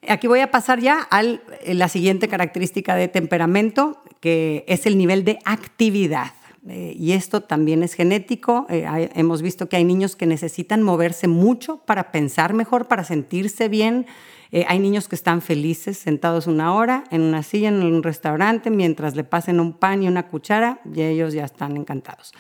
Aquí 0.09 0.27
voy 0.27 0.41
a 0.41 0.51
pasar 0.51 0.81
ya 0.81 0.99
a 1.11 1.23
la 1.23 1.89
siguiente 1.89 2.27
característica 2.27 2.97
de 2.97 3.07
temperamento, 3.07 4.03
que 4.21 4.65
es 4.67 4.87
el 4.87 4.99
nivel 4.99 5.25
de 5.25 5.39
actividad. 5.45 6.33
Y 6.65 7.13
esto 7.13 7.43
también 7.43 7.83
es 7.83 7.95
genético. 7.95 8.67
hemos 8.69 9.43
visto 9.43 9.69
que 9.69 9.77
hay 9.77 9.85
niños 9.85 10.15
que 10.15 10.27
necesitan 10.27 10.83
moverse 10.83 11.27
mucho 11.27 11.79
para 11.79 12.13
pensar 12.13 12.55
mejor, 12.55 12.87
para 12.87 13.05
sentirse 13.05 13.69
bien, 13.69 14.07
eh, 14.53 14.67
hay 14.69 14.79
niños 14.79 15.09
que 15.09 15.17
están 15.17 15.41
felices 15.41 15.97
sentados 15.97 16.47
una 16.47 16.75
hora 16.75 17.05
en 17.11 17.23
una 17.23 17.43
silla 17.43 17.69
en 17.69 17.83
un 17.83 18.03
restaurante 18.03 18.71
mientras 18.71 19.17
le 19.17 19.25
pasen 19.25 19.59
un 19.59 19.73
pan 19.73 20.03
y 20.03 20.09
una 20.09 20.29
cuchara 20.29 20.81
y 20.95 21.01
ellos 21.01 21.33
ya 21.33 21.47
están 21.47 21.79
encantados. 21.79 22.33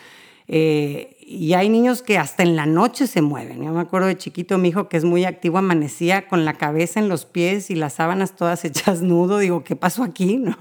Eh, 0.54 1.16
y 1.26 1.54
hay 1.54 1.70
niños 1.70 2.02
que 2.02 2.18
hasta 2.18 2.42
en 2.42 2.56
la 2.56 2.66
noche 2.66 3.06
se 3.06 3.22
mueven. 3.22 3.64
Yo 3.64 3.72
me 3.72 3.80
acuerdo 3.80 4.08
de 4.08 4.18
chiquito, 4.18 4.58
mi 4.58 4.68
hijo 4.68 4.90
que 4.90 4.98
es 4.98 5.04
muy 5.04 5.24
activo, 5.24 5.56
amanecía 5.56 6.28
con 6.28 6.44
la 6.44 6.52
cabeza 6.52 7.00
en 7.00 7.08
los 7.08 7.24
pies 7.24 7.70
y 7.70 7.74
las 7.74 7.94
sábanas 7.94 8.36
todas 8.36 8.62
hechas 8.66 9.00
nudo. 9.00 9.38
Digo, 9.38 9.64
¿qué 9.64 9.74
pasó 9.74 10.02
aquí? 10.02 10.36
¿No? 10.36 10.56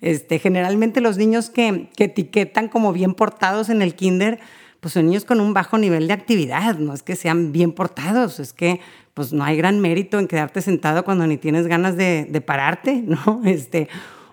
Este, 0.00 0.40
generalmente 0.40 1.00
los 1.00 1.18
niños 1.18 1.50
que, 1.50 1.88
que 1.96 2.04
etiquetan 2.04 2.66
como 2.66 2.92
bien 2.92 3.14
portados 3.14 3.68
en 3.68 3.80
el 3.80 3.94
kinder, 3.94 4.40
pues 4.80 4.94
son 4.94 5.06
niños 5.06 5.24
con 5.24 5.40
un 5.40 5.54
bajo 5.54 5.78
nivel 5.78 6.08
de 6.08 6.14
actividad. 6.14 6.76
No 6.78 6.92
es 6.92 7.04
que 7.04 7.14
sean 7.14 7.52
bien 7.52 7.70
portados, 7.70 8.40
es 8.40 8.52
que 8.52 8.80
pues 9.14 9.32
no 9.32 9.44
hay 9.44 9.56
gran 9.56 9.78
mérito 9.78 10.18
en 10.18 10.26
quedarte 10.26 10.62
sentado 10.62 11.04
cuando 11.04 11.28
ni 11.28 11.36
tienes 11.36 11.68
ganas 11.68 11.96
de, 11.96 12.42
pararte, 12.44 13.02
¿no? 13.06 13.40
Este, 13.44 13.88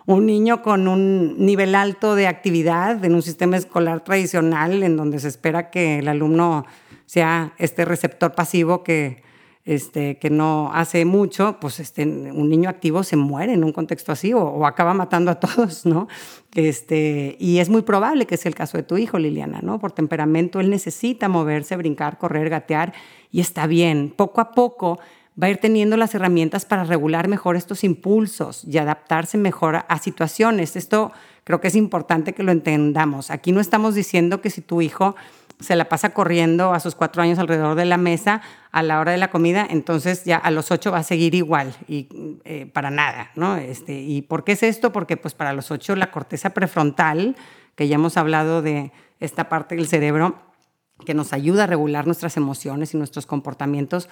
un 0.05 0.25
niño 0.25 0.61
con 0.61 0.87
un 0.87 1.35
nivel 1.43 1.75
alto 1.75 2.15
de 2.15 2.27
actividad 2.27 3.03
en 3.03 3.15
un 3.15 3.21
sistema 3.21 3.57
escolar 3.57 4.03
tradicional 4.03 4.83
en 4.83 4.97
donde 4.97 5.19
se 5.19 5.27
espera 5.27 5.71
que 5.71 5.99
el 5.99 6.07
alumno 6.07 6.65
sea 7.05 7.53
este 7.57 7.85
receptor 7.85 8.33
pasivo 8.33 8.83
que, 8.83 9.23
este, 9.65 10.17
que 10.19 10.29
no 10.29 10.71
hace 10.73 11.05
mucho, 11.05 11.57
pues 11.59 11.79
este, 11.79 12.03
un 12.03 12.49
niño 12.49 12.69
activo 12.69 13.03
se 13.03 13.15
muere 13.15 13.53
en 13.53 13.63
un 13.63 13.71
contexto 13.71 14.11
así 14.11 14.31
o, 14.31 14.65
acaba 14.65 14.93
matando 14.93 15.31
a 15.31 15.39
todos, 15.39 15.85
¿no? 15.85 16.07
Este, 16.53 17.35
y 17.39 17.57
es 17.57 17.69
muy 17.69 17.81
probable 17.81 18.27
que 18.27 18.37
sea 18.37 18.49
el 18.49 18.55
caso 18.55 18.77
de 18.77 18.83
tu 18.83 18.97
hijo, 18.97 19.17
Liliana, 19.17 19.59
¿no? 19.61 19.79
Por 19.79 19.91
temperamento, 19.91 20.59
él 20.59 20.69
necesita 20.69 21.29
moverse, 21.29 21.75
brincar, 21.77 22.19
correr, 22.19 22.49
gatear 22.49 22.93
y 23.31 23.41
está 23.41 23.65
bien. 23.65 24.13
Poco 24.15 24.39
a 24.39 24.51
poco 24.51 24.99
va 25.41 25.47
a 25.47 25.49
ir 25.49 25.57
teniendo 25.57 25.97
las 25.97 26.15
herramientas 26.15 26.65
para 26.65 26.83
regular 26.83 27.27
mejor 27.27 27.55
estos 27.55 27.83
impulsos 27.83 28.63
y 28.63 28.77
adaptarse 28.77 29.37
mejor 29.37 29.83
a 29.87 29.99
situaciones. 29.99 30.75
Esto 30.75 31.11
creo 31.43 31.59
que 31.59 31.67
es 31.67 31.75
importante 31.75 32.33
que 32.33 32.43
lo 32.43 32.51
entendamos. 32.51 33.31
Aquí 33.31 33.51
no 33.51 33.59
estamos 33.59 33.95
diciendo 33.95 34.41
que 34.41 34.49
si 34.49 34.61
tu 34.61 34.81
hijo 34.81 35.15
se 35.59 35.75
la 35.75 35.87
pasa 35.87 36.09
corriendo 36.09 36.73
a 36.73 36.79
sus 36.79 36.95
cuatro 36.95 37.21
años 37.21 37.39
alrededor 37.39 37.75
de 37.75 37.85
la 37.85 37.97
mesa 37.97 38.41
a 38.71 38.83
la 38.83 38.99
hora 38.99 39.11
de 39.11 39.17
la 39.17 39.29
comida, 39.29 39.65
entonces 39.69 40.25
ya 40.25 40.37
a 40.37 40.51
los 40.51 40.71
ocho 40.71 40.91
va 40.91 40.99
a 40.99 41.03
seguir 41.03 41.33
igual 41.33 41.73
y 41.87 42.07
eh, 42.43 42.69
para 42.73 42.91
nada, 42.91 43.31
¿no? 43.35 43.55
Este, 43.55 43.93
¿Y 43.93 44.21
por 44.21 44.43
qué 44.43 44.53
es 44.53 44.63
esto? 44.63 44.91
Porque 44.91 45.15
pues 45.15 45.33
para 45.33 45.53
los 45.53 45.71
ocho 45.71 45.95
la 45.95 46.11
corteza 46.11 46.49
prefrontal, 46.49 47.35
que 47.75 47.87
ya 47.87 47.95
hemos 47.95 48.17
hablado 48.17 48.61
de 48.61 48.91
esta 49.19 49.47
parte 49.47 49.75
del 49.75 49.87
cerebro 49.87 50.35
que 51.05 51.13
nos 51.13 51.33
ayuda 51.33 51.65
a 51.65 51.67
regular 51.67 52.05
nuestras 52.05 52.37
emociones 52.37 52.93
y 52.93 52.97
nuestros 52.97 53.25
comportamientos, 53.25 54.09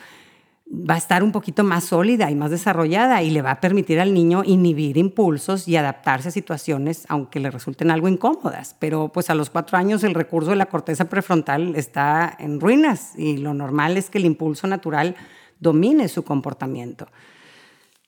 va 0.73 0.95
a 0.95 0.97
estar 0.97 1.23
un 1.23 1.31
poquito 1.31 1.63
más 1.63 1.83
sólida 1.83 2.31
y 2.31 2.35
más 2.35 2.49
desarrollada 2.49 3.21
y 3.21 3.29
le 3.29 3.43
va 3.43 3.51
a 3.51 3.61
permitir 3.61 3.99
al 3.99 4.13
niño 4.13 4.43
inhibir 4.43 4.97
impulsos 4.97 5.67
y 5.67 5.75
adaptarse 5.75 6.29
a 6.29 6.31
situaciones 6.31 7.05
aunque 7.09 7.39
le 7.39 7.51
resulten 7.51 7.91
algo 7.91 8.07
incómodas. 8.07 8.75
Pero 8.79 9.09
pues 9.09 9.29
a 9.29 9.35
los 9.35 9.51
cuatro 9.51 9.77
años 9.77 10.03
el 10.03 10.15
recurso 10.15 10.49
de 10.49 10.55
la 10.55 10.65
corteza 10.65 11.05
prefrontal 11.05 11.75
está 11.75 12.35
en 12.39 12.59
ruinas 12.59 13.13
y 13.17 13.37
lo 13.37 13.53
normal 13.53 13.97
es 13.97 14.09
que 14.09 14.17
el 14.17 14.25
impulso 14.25 14.65
natural 14.65 15.15
domine 15.59 16.07
su 16.07 16.23
comportamiento. 16.23 17.07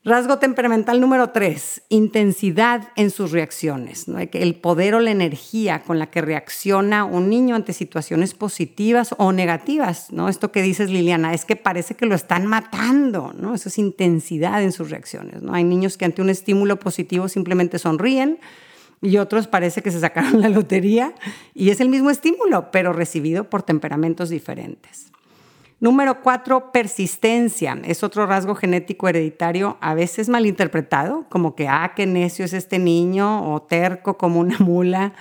Rasgo 0.05 0.37
temperamental 0.37 1.01
número 1.01 1.31
tres, 1.31 1.81
intensidad 1.89 2.89
en 2.95 3.09
sus 3.09 3.31
reacciones. 3.31 4.05
El 4.33 4.53
poder 4.53 4.93
o 4.93 4.99
la 4.99 5.09
energía 5.09 5.81
con 5.81 5.97
la 5.97 6.11
que 6.11 6.21
reacciona 6.21 7.05
un 7.05 7.27
niño 7.27 7.55
ante 7.55 7.73
situaciones 7.73 8.35
positivas 8.35 9.15
o 9.17 9.31
negativas. 9.31 10.11
¿no? 10.11 10.29
Esto 10.29 10.51
que 10.51 10.61
dices, 10.61 10.91
Liliana, 10.91 11.33
es 11.33 11.43
que 11.43 11.55
parece 11.55 11.95
que 11.95 12.05
lo 12.05 12.13
están 12.13 12.45
matando. 12.45 13.33
¿no? 13.35 13.55
Eso 13.55 13.69
es 13.69 13.79
intensidad 13.79 14.61
en 14.61 14.73
sus 14.73 14.91
reacciones. 14.91 15.41
¿no? 15.41 15.55
Hay 15.55 15.63
niños 15.63 15.97
que 15.97 16.05
ante 16.05 16.21
un 16.21 16.29
estímulo 16.29 16.77
positivo 16.77 17.27
simplemente 17.27 17.79
sonríen 17.79 18.37
y 19.01 19.17
otros 19.17 19.47
parece 19.47 19.81
que 19.81 19.89
se 19.89 19.99
sacaron 19.99 20.39
la 20.39 20.49
lotería 20.49 21.15
y 21.55 21.71
es 21.71 21.79
el 21.79 21.89
mismo 21.89 22.11
estímulo, 22.11 22.69
pero 22.69 22.93
recibido 22.93 23.49
por 23.49 23.63
temperamentos 23.63 24.29
diferentes. 24.29 25.11
Número 25.79 26.21
cuatro, 26.21 26.71
persistencia. 26.71 27.77
Es 27.83 28.03
otro 28.03 28.25
rasgo 28.25 28.55
genético 28.55 29.09
hereditario 29.09 29.77
a 29.81 29.93
veces 29.93 30.29
malinterpretado, 30.29 31.25
como 31.29 31.53
que, 31.55 31.67
ah, 31.67 31.93
qué 31.95 32.05
necio 32.05 32.45
es 32.45 32.53
este 32.53 32.79
niño, 32.79 33.53
o 33.53 33.61
terco 33.61 34.17
como 34.17 34.39
una 34.39 34.57
mula. 34.59 35.13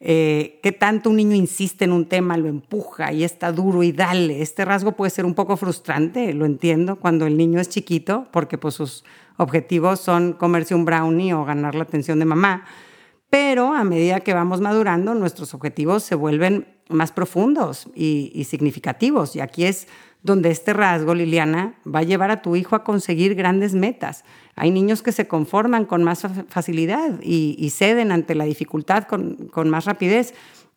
Eh, 0.00 0.60
qué 0.62 0.70
tanto 0.70 1.10
un 1.10 1.16
niño 1.16 1.34
insiste 1.34 1.84
en 1.84 1.92
un 1.92 2.06
tema, 2.06 2.36
lo 2.36 2.48
empuja 2.48 3.12
y 3.12 3.24
está 3.24 3.52
duro 3.52 3.82
y 3.82 3.92
dale. 3.92 4.40
Este 4.42 4.64
rasgo 4.64 4.92
puede 4.92 5.10
ser 5.10 5.26
un 5.26 5.34
poco 5.34 5.56
frustrante, 5.56 6.32
lo 6.32 6.46
entiendo, 6.46 6.96
cuando 6.96 7.26
el 7.26 7.36
niño 7.36 7.60
es 7.60 7.68
chiquito, 7.68 8.28
porque 8.30 8.56
pues, 8.58 8.74
sus 8.74 9.04
objetivos 9.36 10.00
son 10.00 10.32
comerse 10.32 10.74
un 10.74 10.84
brownie 10.84 11.34
o 11.34 11.44
ganar 11.44 11.74
la 11.74 11.82
atención 11.82 12.18
de 12.18 12.24
mamá. 12.24 12.64
Pero 13.30 13.74
a 13.74 13.84
medida 13.84 14.20
que 14.20 14.32
vamos 14.32 14.60
madurando, 14.60 15.14
nuestros 15.14 15.52
objetivos 15.52 16.02
se 16.02 16.14
vuelven 16.14 16.77
más 16.88 17.12
profundos 17.12 17.88
y, 17.94 18.44
significativos. 18.44 19.36
Y 19.36 19.40
aquí 19.40 19.64
es 19.64 19.88
donde 20.22 20.50
este 20.50 20.72
rasgo, 20.72 21.14
Liliana, 21.14 21.74
va 21.86 22.00
a 22.00 22.04
llevar 22.04 22.30
a 22.30 22.42
tu 22.42 22.56
hijo 22.56 22.74
a 22.76 22.84
conseguir 22.84 23.34
grandes 23.34 23.74
metas. 23.74 24.24
Hay 24.56 24.70
niños 24.70 25.02
que 25.02 25.12
se 25.12 25.28
conforman 25.28 25.84
con 25.84 26.02
más 26.02 26.26
facilidad 26.48 27.20
y, 27.22 27.70
ceden 27.70 28.12
ante 28.12 28.34
la 28.34 28.44
dificultad 28.44 29.04
con, 29.04 29.48
con, 29.48 29.70
más 29.70 29.84
rapidez. 29.84 30.34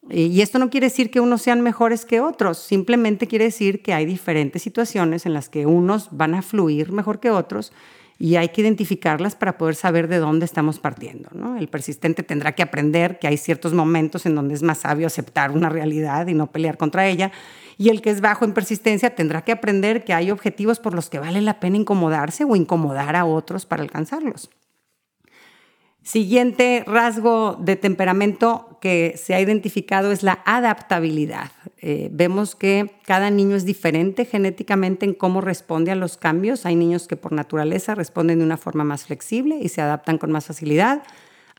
Y 0.10 0.42
esto 0.42 0.60
no 0.60 0.70
quiere 0.70 0.88
decir 0.88 1.12
que 1.12 1.20
unos 1.20 1.42
sean 1.42 1.62
mejores 1.62 2.06
que 2.06 2.20
otros, 2.20 2.58
simplemente 2.58 3.28
quiere 3.28 3.46
decir 3.46 3.82
que 3.82 3.94
hay 3.94 4.06
diferentes 4.06 4.62
situaciones 4.62 5.26
en 5.26 5.34
las 5.34 5.48
que 5.48 5.66
unos 5.68 6.10
van 6.12 6.34
a 6.34 6.42
fluir 6.42 6.92
mejor 6.92 7.20
que 7.20 7.30
otros 7.30 7.72
y 8.22 8.36
hay 8.36 8.50
que 8.50 8.62
identificarlas 8.62 9.36
para 9.36 9.58
poder 9.58 9.74
saber 9.74 10.08
de 10.08 10.20
dónde 10.20 10.46
estamos 10.46 10.78
partiendo. 10.78 11.30
¿no? 11.34 11.58
El 11.58 11.68
persistente 11.68 12.22
tendrá 12.22 12.52
que 12.52 12.62
aprender 12.62 13.18
que 13.18 13.26
hay 13.26 13.36
ciertos 13.36 13.74
momentos 13.74 14.28
en 14.28 14.36
donde 14.36 14.54
es 14.54 14.62
más 14.62 14.78
sabio 14.78 15.08
aceptar 15.08 15.50
una 15.50 15.70
realidad 15.70 16.28
y 16.28 16.36
no 16.36 16.52
pelear 16.52 16.78
contra 16.78 17.08
ella. 17.08 17.32
Y 17.80 17.90
el 17.90 18.04
que 18.04 18.12
es 18.12 18.22
bajo 18.22 18.46
en 18.46 18.54
persistencia 18.54 19.16
tendrá 19.16 19.44
que 19.44 19.52
aprender 19.52 20.04
que 20.04 20.14
hay 20.14 20.30
objetivos 20.30 20.78
por 20.78 20.94
los 20.94 21.10
que 21.10 21.18
vale 21.18 21.42
la 21.42 21.60
pena 21.60 21.78
incomodarse 21.78 22.44
o 22.44 22.56
incomodar 22.56 23.16
a 23.16 23.26
otros 23.26 23.66
para 23.66 23.82
alcanzarlos. 23.82 24.52
Siguiente 26.04 26.84
rasgo 26.88 27.58
de 27.60 27.76
temperamento 27.76 28.80
que 28.82 29.14
se 29.24 29.36
ha 29.36 29.40
identificado 29.40 30.12
es 30.12 30.24
la 30.24 30.40
adaptabilidad. 30.46 31.52
Eh, 31.78 32.10
vemos 32.12 32.56
que 32.56 32.96
cada 33.06 33.30
niño 33.30 33.56
es 33.56 33.66
diferente 33.66 34.26
genéticamente 34.26 35.06
en 35.06 35.14
cómo 35.14 35.42
responde 35.42 35.92
a 35.92 35.96
los 35.96 36.18
cambios. 36.18 36.66
Hay 36.66 36.76
niños 36.76 37.08
que 37.08 37.18
por 37.18 37.34
naturaleza 37.34 37.94
responden 37.94 38.40
de 38.40 38.46
una 38.46 38.58
forma 38.58 38.84
más 38.84 39.06
flexible 39.06 39.60
y 39.62 39.70
se 39.70 39.82
adaptan 39.82 40.18
con 40.18 40.32
más 40.32 40.48
facilidad. 40.48 41.04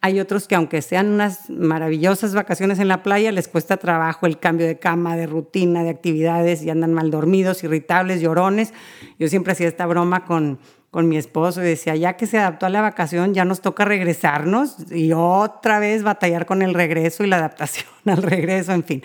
Hay 0.01 0.19
otros 0.19 0.49
que 0.49 0.57
aunque 0.57 0.83
sean 0.83 1.13
unas 1.13 1.49
maravillosas 1.49 2.35
vacaciones 2.35 2.81
en 2.81 2.89
la 2.89 3.05
playa, 3.05 3.31
les 3.31 3.47
cuesta 3.47 3.77
trabajo 3.77 4.27
el 4.27 4.41
cambio 4.41 4.67
de 4.67 4.77
cama, 4.77 5.17
de 5.17 5.29
rutina, 5.29 5.85
de 5.85 5.91
actividades 5.91 6.65
y 6.65 6.71
andan 6.71 6.93
mal 6.93 7.13
dormidos, 7.13 7.63
irritables, 7.63 8.21
llorones. 8.21 8.75
Yo 9.21 9.29
siempre 9.29 9.53
hacía 9.53 9.69
esta 9.69 9.87
broma 9.87 10.25
con 10.25 10.59
con 10.93 11.09
mi 11.09 11.17
esposo 11.17 11.63
y 11.63 11.65
decía, 11.65 11.97
ya 11.97 12.19
que 12.19 12.27
se 12.27 12.37
adaptó 12.37 12.67
a 12.67 12.69
la 12.69 12.83
vacación, 12.83 13.33
ya 13.33 13.47
nos 13.47 13.63
toca 13.63 13.87
regresarnos 13.87 14.77
y 14.93 15.13
otra 15.15 15.79
vez 15.79 16.03
batallar 16.03 16.45
con 16.45 16.61
el 16.61 16.75
regreso 16.75 17.25
y 17.25 17.29
la 17.29 17.39
adaptación 17.39 17.89
al 18.05 18.23
regreso, 18.23 18.73
en 18.73 18.85
fin. 18.85 19.03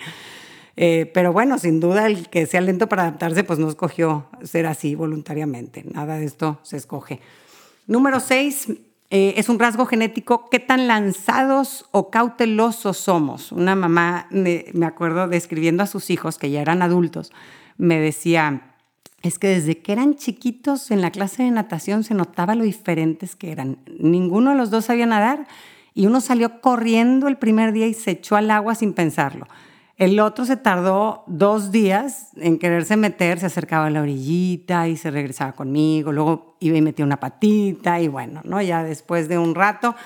Eh, 0.76 1.10
pero 1.14 1.32
bueno, 1.32 1.58
sin 1.58 1.80
duda 1.80 2.06
el 2.06 2.28
que 2.28 2.44
sea 2.44 2.60
lento 2.60 2.90
para 2.90 3.04
adaptarse, 3.04 3.42
pues 3.42 3.58
no 3.58 3.70
escogió 3.70 4.26
ser 4.44 4.66
así 4.66 4.94
voluntariamente. 4.94 5.82
Nada 5.90 6.18
de 6.18 6.26
esto 6.26 6.60
se 6.62 6.76
escoge. 6.76 7.20
Número 7.86 8.20
seis, 8.20 8.68
eh, 9.08 9.32
es 9.38 9.48
un 9.48 9.58
rasgo 9.58 9.86
genético. 9.86 10.50
¿Qué 10.50 10.58
tan 10.58 10.88
lanzados 10.88 11.86
o 11.90 12.10
cautelosos 12.10 12.98
somos? 12.98 13.50
Una 13.50 13.74
mamá, 13.74 14.26
me, 14.30 14.66
me 14.74 14.84
acuerdo 14.84 15.26
describiendo 15.26 15.82
a 15.84 15.86
sus 15.86 16.10
hijos, 16.10 16.36
que 16.36 16.50
ya 16.50 16.60
eran 16.60 16.82
adultos, 16.82 17.32
me 17.78 17.98
decía, 17.98 18.67
es 19.22 19.38
que 19.38 19.48
desde 19.48 19.78
que 19.78 19.92
eran 19.92 20.14
chiquitos 20.14 20.90
en 20.90 21.00
la 21.00 21.10
clase 21.10 21.42
de 21.42 21.50
natación 21.50 22.04
se 22.04 22.14
notaba 22.14 22.54
lo 22.54 22.64
diferentes 22.64 23.34
que 23.34 23.50
eran. 23.50 23.78
Ninguno 23.98 24.50
de 24.50 24.56
los 24.56 24.70
dos 24.70 24.84
sabía 24.86 25.06
nadar 25.06 25.46
y 25.94 26.06
uno 26.06 26.20
salió 26.20 26.60
corriendo 26.60 27.26
el 27.26 27.36
primer 27.36 27.72
día 27.72 27.86
y 27.86 27.94
se 27.94 28.12
echó 28.12 28.36
al 28.36 28.50
agua 28.50 28.74
sin 28.74 28.92
pensarlo. 28.92 29.46
El 29.96 30.20
otro 30.20 30.44
se 30.44 30.56
tardó 30.56 31.24
dos 31.26 31.72
días 31.72 32.28
en 32.36 32.60
quererse 32.60 32.96
meter, 32.96 33.40
se 33.40 33.46
acercaba 33.46 33.86
a 33.86 33.90
la 33.90 34.02
orillita 34.02 34.86
y 34.86 34.96
se 34.96 35.10
regresaba 35.10 35.52
conmigo, 35.52 36.12
luego 36.12 36.56
iba 36.60 36.76
y 36.76 36.82
metía 36.82 37.04
una 37.04 37.18
patita 37.18 38.00
y 38.00 38.06
bueno, 38.06 38.40
¿no? 38.44 38.62
Ya 38.62 38.84
después 38.84 39.28
de 39.28 39.38
un 39.38 39.56
rato 39.56 39.96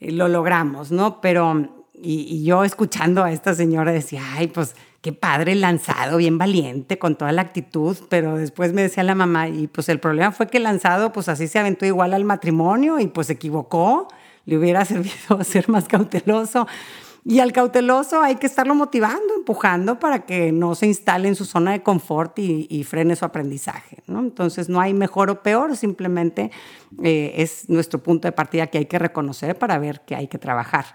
eh, 0.00 0.12
lo 0.12 0.28
logramos, 0.28 0.90
¿no? 0.90 1.20
Pero, 1.20 1.83
y, 2.04 2.26
y 2.28 2.44
yo 2.44 2.64
escuchando 2.64 3.24
a 3.24 3.32
esta 3.32 3.54
señora 3.54 3.92
decía, 3.92 4.22
ay, 4.36 4.48
pues 4.48 4.74
qué 5.04 5.12
padre 5.12 5.54
lanzado, 5.54 6.16
bien 6.16 6.38
valiente, 6.38 6.98
con 6.98 7.14
toda 7.14 7.30
la 7.30 7.42
actitud, 7.42 7.94
pero 8.08 8.36
después 8.36 8.72
me 8.72 8.80
decía 8.80 9.02
la 9.02 9.14
mamá, 9.14 9.48
y 9.48 9.66
pues 9.66 9.90
el 9.90 10.00
problema 10.00 10.32
fue 10.32 10.46
que 10.46 10.58
lanzado, 10.58 11.12
pues 11.12 11.28
así 11.28 11.46
se 11.46 11.58
aventó 11.58 11.84
igual 11.84 12.14
al 12.14 12.24
matrimonio 12.24 12.98
y 12.98 13.08
pues 13.08 13.26
se 13.26 13.34
equivocó, 13.34 14.08
le 14.46 14.56
hubiera 14.56 14.82
servido 14.86 15.44
ser 15.44 15.68
más 15.68 15.88
cauteloso. 15.88 16.66
Y 17.26 17.40
al 17.40 17.52
cauteloso 17.52 18.22
hay 18.22 18.36
que 18.36 18.46
estarlo 18.46 18.74
motivando, 18.74 19.34
empujando 19.36 19.98
para 19.98 20.24
que 20.24 20.52
no 20.52 20.74
se 20.74 20.86
instale 20.86 21.28
en 21.28 21.34
su 21.34 21.44
zona 21.44 21.72
de 21.72 21.82
confort 21.82 22.38
y, 22.38 22.84
frene 22.84 23.14
su 23.14 23.26
aprendizaje. 23.26 24.02
¿no? 24.06 24.20
Entonces 24.20 24.70
no 24.70 24.80
hay 24.80 24.94
mejor 24.94 25.28
o 25.28 25.42
peor, 25.42 25.76
simplemente 25.76 26.50
eh, 27.02 27.34
es 27.36 27.68
nuestro 27.68 28.02
punto 28.02 28.26
de 28.26 28.32
partida 28.32 28.68
que 28.68 28.78
hay 28.78 28.86
que 28.86 28.98
reconocer 28.98 29.58
para 29.58 29.78
ver 29.78 30.00
que 30.06 30.14
hay 30.14 30.28
que 30.28 30.38
trabajar. 30.38 30.86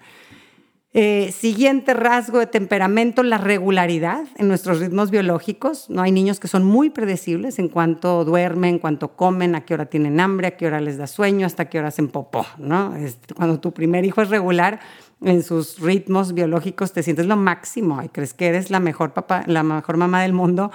Eh, 0.92 1.32
siguiente 1.32 1.94
rasgo 1.94 2.40
de 2.40 2.48
temperamento, 2.48 3.22
la 3.22 3.38
regularidad 3.38 4.24
en 4.38 4.48
nuestros 4.48 4.80
ritmos 4.80 5.12
biológicos. 5.12 5.88
No 5.88 6.02
hay 6.02 6.12
niños 6.12 6.40
que 6.40 6.48
son 6.48 6.64
muy 6.64 6.90
predecibles 6.90 7.60
en 7.60 7.70
cuanto 7.70 8.26
duermen, 8.26 8.76
en 8.76 8.80
cuanto 8.80 9.10
comen, 9.16 9.54
a 9.54 9.66
qué 9.66 9.76
hora 9.76 9.86
tienen 9.86 10.20
hambre, 10.20 10.48
a 10.48 10.58
qué 10.58 10.66
hora 10.66 10.82
les 10.82 10.98
da 10.98 11.06
sueño, 11.06 11.46
hasta 11.46 11.70
qué 11.70 11.78
hora 11.78 11.90
hacen 11.90 12.08
popó. 12.08 12.44
¿no? 12.58 12.96
Este, 12.96 13.36
cuando 13.36 13.60
tu 13.60 13.72
primer 13.72 14.04
hijo 14.04 14.24
es 14.24 14.30
regular 14.30 14.80
en 15.22 15.44
sus 15.44 15.80
ritmos 15.80 16.34
biológicos, 16.34 16.92
te 16.92 17.04
sientes 17.04 17.28
lo 17.28 17.36
máximo 17.36 18.02
y 18.02 18.10
crees 18.10 18.34
que 18.34 18.48
eres 18.48 18.72
la 18.72 18.80
mejor 18.80 19.14
papá, 19.14 19.44
la 19.46 19.62
mejor 19.62 19.98
mamá 19.98 20.24
del 20.24 20.34
mundo 20.34 20.72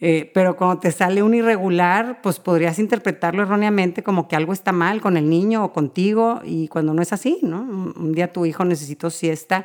eh, 0.00 0.30
pero 0.32 0.56
cuando 0.56 0.78
te 0.78 0.92
sale 0.92 1.22
un 1.22 1.34
irregular, 1.34 2.20
pues 2.22 2.38
podrías 2.38 2.78
interpretarlo 2.78 3.42
erróneamente 3.42 4.02
como 4.02 4.28
que 4.28 4.36
algo 4.36 4.52
está 4.52 4.70
mal 4.70 5.00
con 5.00 5.16
el 5.16 5.28
niño 5.28 5.64
o 5.64 5.72
contigo 5.72 6.40
y 6.44 6.68
cuando 6.68 6.94
no 6.94 7.02
es 7.02 7.12
así, 7.12 7.40
¿no? 7.42 7.62
Un 7.62 8.12
día 8.12 8.32
tu 8.32 8.46
hijo 8.46 8.64
necesitó 8.64 9.10
siesta, 9.10 9.64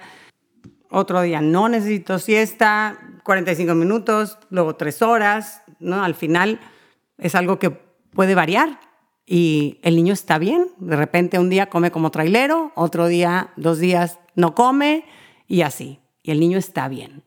otro 0.89 1.21
día 1.21 1.41
no 1.41 1.69
necesitó 1.69 2.17
siesta, 2.17 2.99
45 3.23 3.75
minutos, 3.75 4.39
luego 4.49 4.75
tres 4.75 5.01
horas, 5.01 5.61
¿no? 5.79 6.03
Al 6.03 6.15
final 6.15 6.59
es 7.17 7.35
algo 7.35 7.59
que 7.59 7.69
puede 7.69 8.35
variar 8.35 8.79
y 9.25 9.79
el 9.83 9.95
niño 9.95 10.13
está 10.13 10.37
bien. 10.37 10.67
De 10.77 10.95
repente 10.95 11.39
un 11.39 11.49
día 11.49 11.69
come 11.69 11.91
como 11.91 12.11
trailero, 12.11 12.71
otro 12.75 13.07
día, 13.07 13.51
dos 13.55 13.79
días 13.79 14.19
no 14.35 14.55
come 14.55 15.05
y 15.47 15.61
así. 15.61 15.99
Y 16.23 16.31
el 16.31 16.39
niño 16.39 16.57
está 16.57 16.87
bien. 16.87 17.23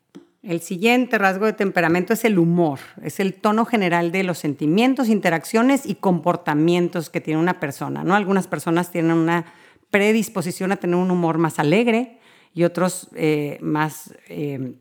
El 0.47 0.61
siguiente 0.61 1.19
rasgo 1.19 1.45
de 1.45 1.55
temperamento 1.55 2.13
es 2.13 2.25
el 2.25 2.39
humor, 2.39 2.79
es 3.03 3.19
el 3.19 3.35
tono 3.35 3.65
general 3.65 4.13
de 4.13 4.23
los 4.23 4.39
sentimientos, 4.39 5.09
interacciones 5.09 5.85
y 5.87 5.97
comportamientos 5.97 7.11
que 7.11 7.21
tiene 7.21 7.41
una 7.41 7.59
persona. 7.59 8.05
¿no? 8.05 8.15
Algunas 8.15 8.47
personas 8.47 8.93
tienen 8.93 9.11
una 9.11 9.45
predisposición 9.91 10.71
a 10.71 10.77
tener 10.77 10.95
un 10.95 11.11
humor 11.11 11.39
más 11.39 11.59
alegre 11.59 12.21
y 12.55 12.63
otros 12.63 13.09
eh, 13.17 13.59
más 13.61 14.15
eh, 14.29 14.77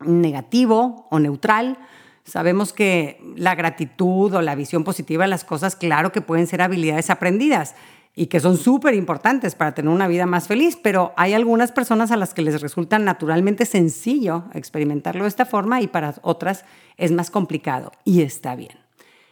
negativo 0.00 1.06
o 1.12 1.20
neutral. 1.20 1.78
Sabemos 2.24 2.72
que 2.72 3.20
la 3.36 3.54
gratitud 3.54 4.34
o 4.34 4.42
la 4.42 4.56
visión 4.56 4.82
positiva 4.82 5.22
de 5.22 5.30
las 5.30 5.44
cosas, 5.44 5.76
claro 5.76 6.10
que 6.10 6.22
pueden 6.22 6.48
ser 6.48 6.60
habilidades 6.60 7.08
aprendidas 7.08 7.76
y 8.18 8.26
que 8.26 8.40
son 8.40 8.56
súper 8.56 8.94
importantes 8.94 9.54
para 9.54 9.74
tener 9.74 9.92
una 9.92 10.08
vida 10.08 10.26
más 10.26 10.48
feliz, 10.48 10.76
pero 10.82 11.12
hay 11.16 11.34
algunas 11.34 11.70
personas 11.70 12.10
a 12.10 12.16
las 12.16 12.34
que 12.34 12.42
les 12.42 12.60
resulta 12.60 12.98
naturalmente 12.98 13.64
sencillo 13.64 14.46
experimentarlo 14.54 15.22
de 15.22 15.28
esta 15.28 15.46
forma 15.46 15.80
y 15.82 15.86
para 15.86 16.16
otras 16.22 16.64
es 16.96 17.12
más 17.12 17.30
complicado 17.30 17.92
y 18.04 18.22
está 18.22 18.56
bien. 18.56 18.76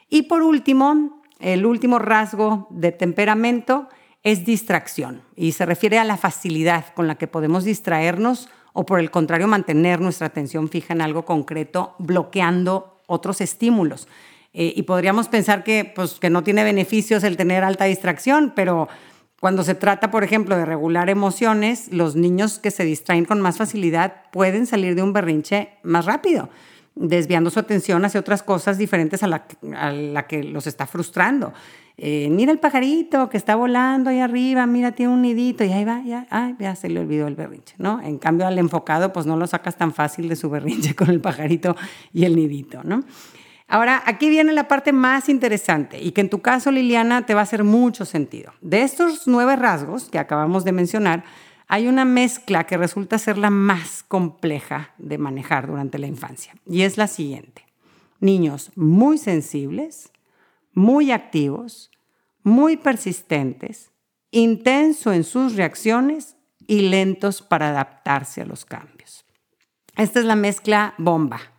Y 0.08 0.22
por 0.22 0.42
último, 0.42 1.20
el 1.40 1.66
último 1.66 1.98
rasgo 1.98 2.68
de 2.70 2.92
temperamento 2.92 3.88
es 4.22 4.44
distracción 4.44 5.22
y 5.34 5.50
se 5.50 5.66
refiere 5.66 5.98
a 5.98 6.04
la 6.04 6.16
facilidad 6.16 6.94
con 6.94 7.08
la 7.08 7.16
que 7.16 7.26
podemos 7.26 7.64
distraernos 7.64 8.48
o 8.72 8.86
por 8.86 9.00
el 9.00 9.10
contrario 9.10 9.48
mantener 9.48 10.00
nuestra 10.00 10.28
atención 10.28 10.68
fija 10.68 10.94
en 10.94 11.00
algo 11.00 11.24
concreto 11.24 11.96
bloqueando 11.98 13.00
otros 13.08 13.40
estímulos. 13.40 14.06
Eh, 14.58 14.72
y 14.74 14.84
podríamos 14.84 15.28
pensar 15.28 15.62
que, 15.64 15.84
pues, 15.84 16.14
que 16.14 16.30
no 16.30 16.42
tiene 16.42 16.64
beneficios 16.64 17.22
el 17.24 17.36
tener 17.36 17.62
alta 17.62 17.84
distracción, 17.84 18.54
pero 18.56 18.88
cuando 19.38 19.62
se 19.62 19.74
trata, 19.74 20.10
por 20.10 20.24
ejemplo, 20.24 20.56
de 20.56 20.64
regular 20.64 21.10
emociones, 21.10 21.92
los 21.92 22.16
niños 22.16 22.58
que 22.58 22.70
se 22.70 22.86
distraen 22.86 23.26
con 23.26 23.38
más 23.42 23.58
facilidad 23.58 24.14
pueden 24.32 24.66
salir 24.66 24.94
de 24.94 25.02
un 25.02 25.12
berrinche 25.12 25.68
más 25.82 26.06
rápido, 26.06 26.48
desviando 26.94 27.50
su 27.50 27.60
atención 27.60 28.02
hacia 28.06 28.18
otras 28.18 28.42
cosas 28.42 28.78
diferentes 28.78 29.22
a 29.22 29.26
la, 29.26 29.46
a 29.76 29.90
la 29.92 30.26
que 30.26 30.42
los 30.42 30.66
está 30.66 30.86
frustrando. 30.86 31.52
Eh, 31.98 32.28
mira 32.30 32.50
el 32.50 32.58
pajarito 32.58 33.28
que 33.28 33.36
está 33.36 33.56
volando 33.56 34.08
ahí 34.08 34.20
arriba, 34.20 34.64
mira, 34.66 34.92
tiene 34.92 35.12
un 35.12 35.20
nidito 35.20 35.64
y 35.64 35.72
ahí 35.72 35.84
va, 35.84 36.02
ya, 36.02 36.76
se 36.76 36.88
le 36.88 37.00
olvidó 37.00 37.26
el 37.26 37.34
berrinche, 37.34 37.74
¿no? 37.76 38.00
En 38.00 38.16
cambio, 38.16 38.46
al 38.46 38.58
enfocado, 38.58 39.12
pues 39.12 39.26
no 39.26 39.36
lo 39.36 39.46
sacas 39.46 39.76
tan 39.76 39.92
fácil 39.92 40.30
de 40.30 40.36
su 40.36 40.48
berrinche 40.48 40.94
con 40.96 41.10
el 41.10 41.20
pajarito 41.20 41.76
y 42.14 42.24
el 42.24 42.36
nidito, 42.36 42.82
¿no? 42.84 43.04
Ahora, 43.68 44.02
aquí 44.06 44.28
viene 44.28 44.52
la 44.52 44.68
parte 44.68 44.92
más 44.92 45.28
interesante 45.28 46.00
y 46.00 46.12
que 46.12 46.20
en 46.20 46.30
tu 46.30 46.40
caso, 46.40 46.70
Liliana, 46.70 47.26
te 47.26 47.34
va 47.34 47.40
a 47.40 47.42
hacer 47.42 47.64
mucho 47.64 48.04
sentido. 48.04 48.52
De 48.60 48.82
estos 48.82 49.26
nueve 49.26 49.56
rasgos 49.56 50.08
que 50.08 50.20
acabamos 50.20 50.64
de 50.64 50.72
mencionar, 50.72 51.24
hay 51.66 51.88
una 51.88 52.04
mezcla 52.04 52.64
que 52.64 52.76
resulta 52.76 53.18
ser 53.18 53.38
la 53.38 53.50
más 53.50 54.04
compleja 54.04 54.94
de 54.98 55.18
manejar 55.18 55.66
durante 55.66 55.98
la 55.98 56.06
infancia 56.06 56.54
y 56.64 56.82
es 56.82 56.96
la 56.96 57.08
siguiente. 57.08 57.64
Niños 58.20 58.70
muy 58.76 59.18
sensibles, 59.18 60.12
muy 60.72 61.10
activos, 61.10 61.90
muy 62.44 62.76
persistentes, 62.76 63.90
intenso 64.30 65.12
en 65.12 65.24
sus 65.24 65.56
reacciones 65.56 66.36
y 66.68 66.82
lentos 66.82 67.42
para 67.42 67.70
adaptarse 67.70 68.42
a 68.42 68.46
los 68.46 68.64
cambios. 68.64 69.24
Esta 69.96 70.20
es 70.20 70.24
la 70.24 70.36
mezcla 70.36 70.94
bomba 70.98 71.55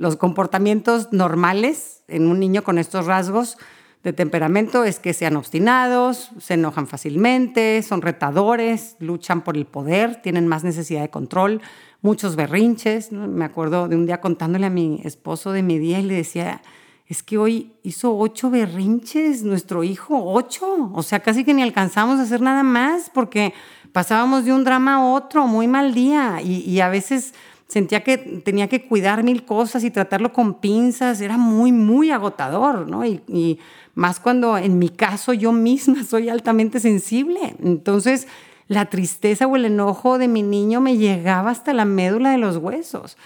los 0.00 0.16
comportamientos 0.16 1.12
normales 1.12 2.04
en 2.08 2.26
un 2.26 2.40
niño 2.40 2.64
con 2.64 2.78
estos 2.78 3.04
rasgos 3.04 3.58
de 4.02 4.14
temperamento 4.14 4.82
es 4.84 4.98
que 4.98 5.12
sean 5.12 5.36
obstinados, 5.36 6.30
se 6.38 6.54
enojan 6.54 6.86
fácilmente, 6.86 7.82
son 7.82 8.00
retadores, 8.00 8.96
luchan 8.98 9.42
por 9.42 9.58
el 9.58 9.66
poder, 9.66 10.22
tienen 10.22 10.48
más 10.48 10.64
necesidad 10.64 11.02
de 11.02 11.10
control, 11.10 11.60
muchos 12.00 12.34
berrinches. 12.34 13.12
Me 13.12 13.44
acuerdo 13.44 13.88
de 13.88 13.96
un 13.96 14.06
día 14.06 14.22
contándole 14.22 14.64
a 14.64 14.70
mi 14.70 15.02
esposo 15.04 15.52
de 15.52 15.62
mi 15.62 15.78
día 15.78 16.00
y 16.00 16.04
le 16.04 16.14
decía, 16.14 16.62
es 17.06 17.22
que 17.22 17.36
hoy 17.36 17.74
hizo 17.82 18.16
ocho 18.16 18.48
berrinches, 18.48 19.42
nuestro 19.42 19.84
hijo, 19.84 20.32
ocho. 20.32 20.90
O 20.94 21.02
sea, 21.02 21.20
casi 21.20 21.44
que 21.44 21.52
ni 21.52 21.60
alcanzamos 21.60 22.18
a 22.20 22.22
hacer 22.22 22.40
nada 22.40 22.62
más 22.62 23.10
porque 23.12 23.52
pasábamos 23.92 24.46
de 24.46 24.54
un 24.54 24.64
drama 24.64 24.94
a 24.94 25.04
otro, 25.04 25.46
muy 25.46 25.68
mal 25.68 25.92
día. 25.92 26.40
Y, 26.42 26.60
y 26.60 26.80
a 26.80 26.88
veces 26.88 27.34
sentía 27.70 28.02
que 28.02 28.18
tenía 28.18 28.68
que 28.68 28.84
cuidar 28.84 29.22
mil 29.22 29.44
cosas 29.44 29.84
y 29.84 29.92
tratarlo 29.92 30.32
con 30.32 30.54
pinzas, 30.54 31.20
era 31.20 31.38
muy, 31.38 31.70
muy 31.70 32.10
agotador, 32.10 32.88
¿no? 32.88 33.04
Y, 33.06 33.58
más 33.94 34.20
cuando 34.20 34.56
en 34.56 34.78
mi 34.78 34.88
caso 34.88 35.32
yo 35.32 35.52
misma 35.52 36.04
soy 36.08 36.28
altamente 36.28 36.80
sensible. 36.80 37.54
Entonces, 37.62 38.26
la 38.66 38.86
tristeza 38.86 39.46
o 39.46 39.56
el 39.56 39.66
enojo 39.66 40.18
de 40.18 40.26
mi 40.26 40.42
niño 40.42 40.80
me 40.80 40.96
llegaba 40.96 41.50
hasta 41.50 41.72
la 41.72 41.84
médula 41.84 42.30
de 42.30 42.38
los 42.38 42.56
huesos. 42.56 43.16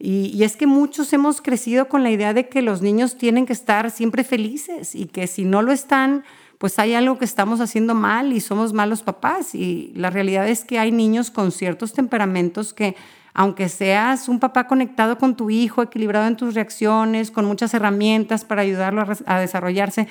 Y, 0.00 0.42
es 0.42 0.56
que 0.56 0.66
muchos 0.66 1.12
hemos 1.12 1.40
crecido 1.40 1.88
con 1.88 2.02
la 2.02 2.10
idea 2.10 2.34
de 2.34 2.48
que 2.48 2.60
los 2.60 2.82
niños 2.82 3.16
tienen 3.16 3.46
que 3.46 3.52
estar 3.52 3.88
siempre 3.92 4.24
felices 4.24 4.96
y 4.96 5.06
que 5.06 5.28
si 5.28 5.44
no 5.44 5.62
lo 5.62 5.70
están, 5.70 6.24
pues 6.58 6.80
hay 6.80 6.94
algo 6.94 7.18
que 7.18 7.24
estamos 7.24 7.60
haciendo 7.60 7.94
mal 7.94 8.32
y 8.32 8.40
somos 8.40 8.72
malos 8.72 9.02
papás. 9.02 9.54
Y 9.54 9.92
la 9.94 10.10
realidad 10.10 10.48
es 10.48 10.64
que 10.64 10.80
hay 10.80 10.90
niños 10.90 11.30
con 11.30 11.52
ciertos 11.52 11.92
temperamentos 11.92 12.72
que 12.72 12.96
aunque 13.34 13.68
seas 13.68 14.28
un 14.28 14.40
papá 14.40 14.66
conectado 14.66 15.18
con 15.18 15.36
tu 15.36 15.50
hijo, 15.50 15.82
equilibrado 15.82 16.26
en 16.26 16.36
tus 16.36 16.54
reacciones, 16.54 17.30
con 17.30 17.44
muchas 17.44 17.72
herramientas 17.74 18.44
para 18.44 18.62
ayudarlo 18.62 19.04
a, 19.26 19.40
desarrollarse, 19.40 20.08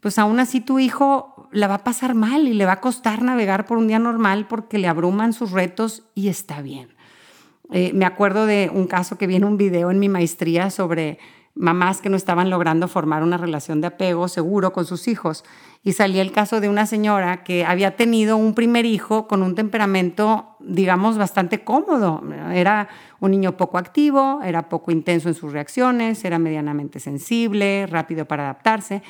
pues 0.00 0.18
aún 0.18 0.40
así 0.40 0.60
tu 0.60 0.78
hijo 0.78 1.48
la 1.52 1.68
va 1.68 1.74
a 1.74 1.84
pasar 1.84 2.14
mal 2.14 2.48
y 2.48 2.54
le 2.54 2.64
va 2.64 2.72
a 2.72 2.80
costar 2.80 3.22
navegar 3.22 3.66
por 3.66 3.78
un 3.78 3.88
día 3.88 3.98
normal 3.98 4.46
porque 4.48 4.78
le 4.78 4.88
abruman 4.88 5.32
sus 5.32 5.52
retos 5.52 6.04
y 6.14 6.28
está 6.28 6.62
bien. 6.62 6.88
Eh, 7.70 7.92
me 7.94 8.04
acuerdo 8.04 8.46
de 8.46 8.70
un 8.72 8.86
caso 8.86 9.16
que 9.16 9.26
vi 9.26 9.36
en 9.36 9.44
un 9.44 9.56
video 9.56 9.90
en 9.90 9.98
mi 9.98 10.08
maestría 10.08 10.70
sobre 10.70 11.18
mamás 11.54 12.00
que 12.00 12.08
no 12.08 12.16
estaban 12.16 12.50
logrando 12.50 12.88
formar 12.88 13.22
una 13.22 13.36
relación 13.36 13.80
de 13.80 13.88
apego 13.88 14.28
seguro 14.28 14.72
con 14.72 14.86
sus 14.86 15.08
hijos. 15.08 15.44
Y 15.82 15.92
salía 15.92 16.22
el 16.22 16.32
caso 16.32 16.60
de 16.60 16.68
una 16.68 16.86
señora 16.86 17.44
que 17.44 17.64
había 17.64 17.96
tenido 17.96 18.36
un 18.36 18.54
primer 18.54 18.86
hijo 18.86 19.26
con 19.26 19.42
un 19.42 19.54
temperamento, 19.54 20.56
digamos, 20.60 21.18
bastante 21.18 21.64
cómodo. 21.64 22.22
Era 22.52 22.88
un 23.20 23.32
niño 23.32 23.56
poco 23.56 23.78
activo, 23.78 24.40
era 24.42 24.68
poco 24.68 24.92
intenso 24.92 25.28
en 25.28 25.34
sus 25.34 25.52
reacciones, 25.52 26.24
era 26.24 26.38
medianamente 26.38 27.00
sensible, 27.00 27.86
rápido 27.86 28.26
para 28.26 28.44
adaptarse. 28.44 29.02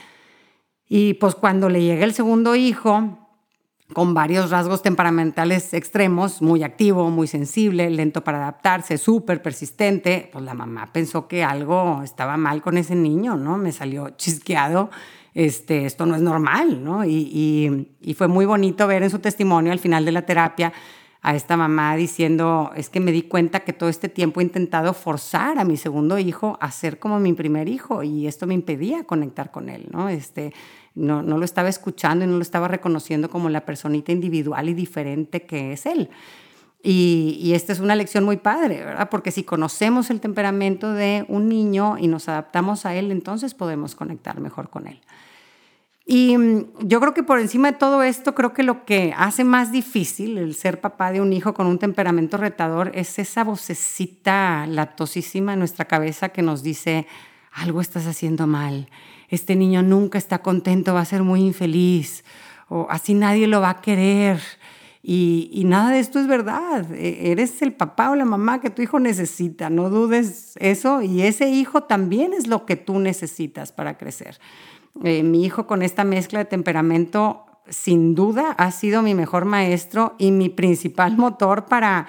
Y 0.89 1.15
pues 1.15 1.35
cuando 1.35 1.69
le 1.69 1.83
llega 1.83 2.05
el 2.05 2.13
segundo 2.13 2.57
hijo, 2.57 3.22
con 3.93 4.15
varios 4.15 4.51
rasgos 4.51 4.83
temperamentales 4.83 5.75
extremos, 5.75 6.43
muy 6.43 6.63
activo, 6.63 7.11
muy 7.11 7.27
sensible, 7.27 7.89
lento 7.91 8.25
para 8.25 8.39
adaptarse, 8.39 8.99
súper 8.99 9.43
persistente, 9.43 10.29
pues 10.33 10.45
la 10.45 10.55
mamá 10.55 10.93
pensó 10.93 11.29
que 11.29 11.45
algo 11.45 12.03
estaba 12.03 12.37
mal 12.37 12.63
con 12.63 12.79
ese 12.79 12.95
niño, 12.95 13.37
¿no? 13.37 13.59
Me 13.59 13.73
salió 13.73 14.11
chisqueado, 14.11 14.91
este, 15.35 15.87
esto 15.87 16.07
no 16.07 16.15
es 16.15 16.23
normal, 16.23 16.83
¿no? 16.83 17.05
Y, 17.05 17.89
y 18.01 18.15
fue 18.15 18.29
muy 18.29 18.45
bonito 18.45 18.87
ver 18.87 19.03
en 19.03 19.11
su 19.11 19.19
testimonio 19.19 19.73
al 19.73 19.79
final 19.79 20.05
de 20.05 20.13
la 20.13 20.23
terapia 20.23 20.73
a 21.23 21.37
esta 21.37 21.57
mamá 21.57 21.95
diciendo, 21.95 22.73
es 22.75 22.89
que 22.89 22.99
me 22.99 23.13
di 23.13 23.23
cuenta 23.23 23.61
que 23.61 23.73
todo 23.73 23.89
este 23.89 24.09
tiempo 24.09 24.41
he 24.41 24.43
intentado 24.43 24.93
forzar 24.93 25.61
a 25.61 25.65
mi 25.65 25.77
segundo 25.77 26.19
hijo 26.19 26.59
a 26.61 26.73
ser 26.73 26.99
como 26.99 27.21
mi 27.21 27.33
primer 27.33 27.69
hijo 27.69 28.03
y 28.03 28.27
esto 28.27 28.49
me 28.49 28.55
impedía 28.55 29.05
conectar 29.05 29.53
con 29.53 29.69
él, 29.69 29.87
¿no? 29.93 30.09
Este, 30.09 30.53
no, 30.97 31.23
no 31.23 31.39
lo 31.39 31.45
estaba 31.45 31.69
escuchando 31.69 32.25
y 32.25 32.29
no 32.29 32.35
lo 32.35 32.43
estaba 32.43 32.67
reconociendo 32.67 33.31
como 33.31 33.49
la 33.51 33.65
personita 33.65 34.11
individual 34.11 34.69
y 34.69 34.75
diferente 34.75 35.47
que 35.47 35.73
es 35.73 35.87
él. 35.87 36.11
Y, 36.83 37.39
y, 37.41 37.55
esta 37.55 37.73
es 37.73 37.79
una 37.79 37.95
lección 37.95 38.25
muy 38.25 38.39
padre, 38.39 38.85
¿verdad? 38.85 39.09
Porque 39.09 39.31
si 39.31 39.45
conocemos 39.45 40.11
el 40.11 40.21
temperamento 40.21 40.93
de 40.93 41.25
un 41.29 41.49
niño 41.49 41.97
y 41.97 42.09
nos 42.09 42.29
adaptamos 42.29 42.85
a 42.85 42.97
él, 42.97 43.13
entonces 43.13 43.55
podemos 43.55 43.95
conectar 43.95 44.41
mejor 44.41 44.69
con 44.69 44.89
él. 44.89 45.01
Y 46.05 46.37
mm, 46.37 46.65
yo 46.81 47.01
creo 47.01 47.15
que 47.15 47.23
por 47.23 47.39
encima 47.39 47.73
de 47.73 47.79
todo 47.79 48.03
esto, 48.03 48.35
creo 48.35 48.53
que 48.53 48.63
lo 48.63 48.85
que 48.85 49.15
hace 49.17 49.45
más 49.45 49.73
difícil 49.73 50.39
el 50.39 50.55
ser 50.55 50.81
papá 50.81 51.13
de 51.13 51.21
un 51.21 51.33
hijo 51.33 51.55
con 51.55 51.67
un 51.67 51.79
temperamento 51.79 52.37
retador 52.37 52.91
es 52.95 53.19
esa 53.19 53.45
vocecita 53.45 54.67
latosísima 54.67 55.53
en 55.53 55.61
nuestra 55.61 55.87
cabeza 55.87 56.31
que 56.31 56.43
nos 56.43 56.63
dice, 56.63 57.07
algo 57.53 57.81
estás 57.81 58.07
haciendo 58.07 58.47
mal, 58.47 58.89
este 59.29 59.57
niño 59.57 59.83
nunca 59.83 60.19
está 60.19 60.41
contento, 60.41 60.95
va 60.95 61.01
a 61.01 61.07
ser 61.07 61.23
muy 61.23 61.41
infeliz, 61.41 62.25
o 62.69 62.87
así 62.91 63.15
nadie 63.15 63.47
lo 63.47 63.61
va 63.61 63.71
a 63.71 63.81
querer. 63.81 64.41
Y, 65.05 65.65
nada 65.67 65.91
de 65.91 65.99
esto 65.99 66.21
es 66.21 66.29
verdad. 66.29 66.93
E, 66.93 67.33
eres 67.33 67.61
el 67.63 67.73
papá 67.73 68.11
o 68.11 68.15
la 68.15 68.25
mamá 68.25 68.61
que 68.61 68.71
tu 68.71 68.83
hijo 68.83 69.01
necesita. 69.01 69.69
No 69.69 69.91
dudes 69.91 70.55
eso. 70.61 71.03
Y 71.03 71.23
ese 71.23 71.49
hijo 71.51 71.83
también 71.85 72.33
es 72.33 72.47
lo 72.47 72.65
que 72.67 72.77
tú 72.77 73.01
necesitas 73.01 73.73
para 73.73 73.99
crecer. 73.99 74.39
Eh, 75.03 75.23
mi 75.23 75.45
hijo 75.45 75.67
con 75.67 75.83
esta 75.83 76.05
mezcla 76.05 76.39
de 76.39 76.45
temperamento, 76.45 77.47
sin 77.69 78.15
duda, 78.15 78.53
ha 78.53 78.71
sido 78.71 79.03
mi 79.03 79.15
mejor 79.15 79.45
maestro 79.45 80.15
y 80.19 80.31
mi 80.31 80.49
principal 80.49 81.17
motor 81.17 81.65
para 81.65 82.07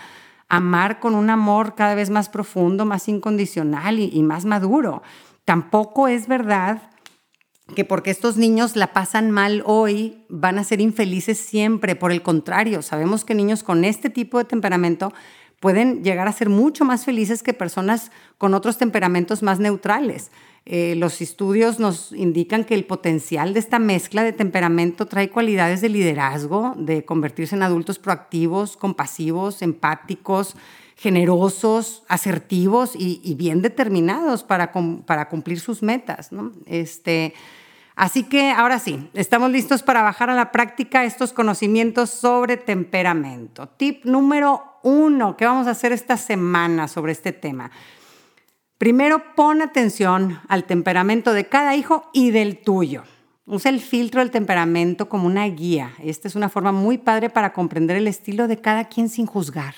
amar 0.49 0.99
con 0.99 1.15
un 1.15 1.31
amor 1.31 1.73
cada 1.73 1.95
vez 1.95 2.11
más 2.11 2.29
profundo, 2.29 2.85
más 2.85 3.07
incondicional 3.07 3.99
y 3.99 4.21
más 4.21 4.45
maduro. 4.45 5.01
Tampoco 5.45 6.07
es 6.07 6.27
verdad 6.27 6.92
que 7.73 7.85
porque 7.85 8.11
estos 8.11 8.37
niños 8.37 8.75
la 8.75 8.93
pasan 8.93 9.31
mal 9.31 9.63
hoy 9.65 10.23
van 10.29 10.57
a 10.57 10.63
ser 10.63 10.81
infelices 10.81 11.37
siempre. 11.37 11.95
Por 11.95 12.11
el 12.11 12.21
contrario, 12.21 12.81
sabemos 12.81 13.25
que 13.25 13.35
niños 13.35 13.63
con 13.63 13.85
este 13.85 14.09
tipo 14.09 14.37
de 14.37 14.45
temperamento 14.45 15.13
pueden 15.59 16.03
llegar 16.03 16.27
a 16.27 16.33
ser 16.33 16.49
mucho 16.49 16.83
más 16.83 17.05
felices 17.05 17.41
que 17.41 17.53
personas 17.53 18.11
con 18.37 18.53
otros 18.53 18.77
temperamentos 18.77 19.43
más 19.43 19.59
neutrales. 19.59 20.29
Eh, 20.65 20.95
los 20.95 21.21
estudios 21.21 21.79
nos 21.79 22.13
indican 22.13 22.63
que 22.63 22.75
el 22.75 22.85
potencial 22.85 23.53
de 23.53 23.59
esta 23.59 23.79
mezcla 23.79 24.23
de 24.23 24.31
temperamento 24.31 25.05
trae 25.05 25.29
cualidades 25.29 25.81
de 25.81 25.89
liderazgo, 25.89 26.73
de 26.77 27.03
convertirse 27.05 27.55
en 27.55 27.63
adultos 27.63 27.99
proactivos, 27.99 28.77
compasivos, 28.77 29.61
empáticos, 29.61 30.55
generosos, 30.95 32.03
asertivos 32.07 32.93
y, 32.97 33.33
bien 33.35 33.61
determinados 33.61 34.43
para, 34.43 34.71
para, 35.05 35.27
cumplir 35.27 35.59
sus 35.59 35.81
metas. 35.83 36.29
Este, 36.65 37.33
así 37.95 38.23
que 38.23 38.51
ahora 38.51 38.79
sí, 38.79 39.09
estamos 39.13 39.51
listos 39.51 39.83
para 39.83 40.01
bajar 40.01 40.29
a 40.29 40.35
la 40.35 40.51
práctica 40.51 41.03
estos 41.03 41.33
conocimientos 41.33 42.09
sobre 42.09 42.57
temperamento. 42.57 43.67
Tip 43.69 44.05
número 44.05 44.79
uno 44.83 45.37
que 45.37 45.45
vamos 45.45 45.67
a 45.67 45.71
hacer 45.71 45.91
esta 45.91 46.17
semana 46.17 46.87
sobre 46.87 47.13
este 47.13 47.31
tema. 47.31 47.71
Primero, 48.77 49.35
pon 49.35 49.61
atención 49.61 50.41
al 50.49 50.65
temperamento 50.65 51.31
de 51.33 51.47
cada 51.47 51.75
hijo 51.75 52.09
y 52.13 52.31
del 52.31 52.57
tuyo. 52.57 53.03
Usa 53.45 53.71
el 53.71 53.79
filtro 53.79 54.19
del 54.19 54.31
temperamento 54.31 55.09
como 55.09 55.27
una 55.27 55.45
guía. 55.45 55.93
Esta 55.99 56.27
es 56.27 56.35
una 56.35 56.49
forma 56.49 56.71
muy 56.71 56.97
padre 56.97 57.29
para 57.29 57.53
comprender 57.53 57.97
el 57.97 58.07
estilo 58.07 58.47
de 58.47 58.59
cada 58.59 58.85
quien 58.85 59.09
sin 59.09 59.25
juzgar. 59.25 59.75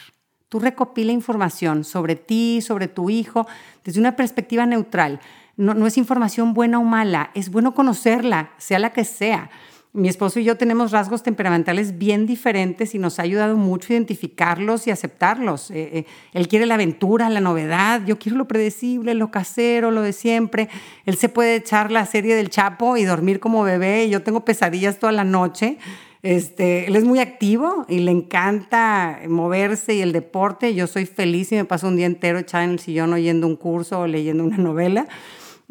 Tú 0.50 0.60
recopila 0.60 1.12
información 1.12 1.84
sobre 1.84 2.16
ti, 2.16 2.62
sobre 2.62 2.88
tu 2.88 3.10
hijo, 3.10 3.48
desde 3.84 4.00
una 4.00 4.16
perspectiva 4.16 4.66
neutral. 4.66 5.20
No, 5.58 5.88
es 5.88 5.98
información 5.98 6.54
buena 6.54 6.80
o 6.80 6.84
mala, 6.84 7.32
es 7.34 7.50
bueno 7.50 7.74
conocerla, 7.74 8.52
sea 8.58 8.78
la 8.78 8.92
que 8.92 9.06
sea. 9.06 9.50
Mi 9.94 10.10
esposo 10.10 10.42
y 10.42 10.44
yo 10.44 10.58
tenemos 10.58 10.92
rasgos 10.92 11.24
temperamentales 11.24 11.98
bien 11.98 12.26
diferentes 12.26 12.94
y 12.94 13.00
nos 13.00 13.18
ha 13.18 13.22
ayudado 13.22 13.56
mucho 13.56 13.94
identificarlos 13.94 14.88
y 14.88 14.92
aceptarlos. 14.92 15.72
Eh, 15.72 16.00
eh, 16.00 16.06
él 16.34 16.50
quiere 16.50 16.66
la 16.66 16.74
aventura, 16.74 17.30
la 17.30 17.40
novedad, 17.40 18.02
yo 18.06 18.20
quiero 18.20 18.38
lo 18.38 18.50
predecible, 18.50 19.14
lo 19.14 19.32
casero, 19.32 19.92
lo 19.92 20.02
de 20.02 20.12
siempre. 20.12 20.68
Él 21.06 21.16
se 21.16 21.30
puede 21.30 21.56
echar 21.56 21.90
la 21.90 22.06
serie 22.06 22.36
del 22.36 22.50
Chapo 22.50 22.98
y 22.98 23.06
dormir 23.06 23.40
como 23.40 23.64
bebé 23.64 24.04
y 24.04 24.10
yo 24.10 24.22
tengo 24.22 24.44
pesadillas 24.44 25.00
toda 25.00 25.14
la 25.14 25.24
noche. 25.24 25.78
Este, 26.26 26.88
él 26.88 26.98
es 26.98 27.06
muy 27.06 27.20
activo 27.20 27.86
y 27.88 28.00
le 28.00 28.12
encanta 28.12 29.20
moverse 29.30 29.94
y 29.94 30.02
el 30.02 30.12
deporte. 30.12 30.76
Yo 30.76 30.88
soy 30.88 31.06
feliz 31.06 31.54
y 31.54 31.56
me 31.56 31.64
paso 31.64 31.88
un 31.88 31.96
día 31.96 32.08
entero 32.08 32.40
echada 32.40 32.66
en 32.66 32.72
el 32.72 32.80
sillón 32.80 33.14
oyendo 33.14 33.48
un 33.48 33.56
curso 33.56 34.02
o 34.02 34.08
leyendo 34.08 34.44
una 34.44 34.58
novela. 34.58 35.08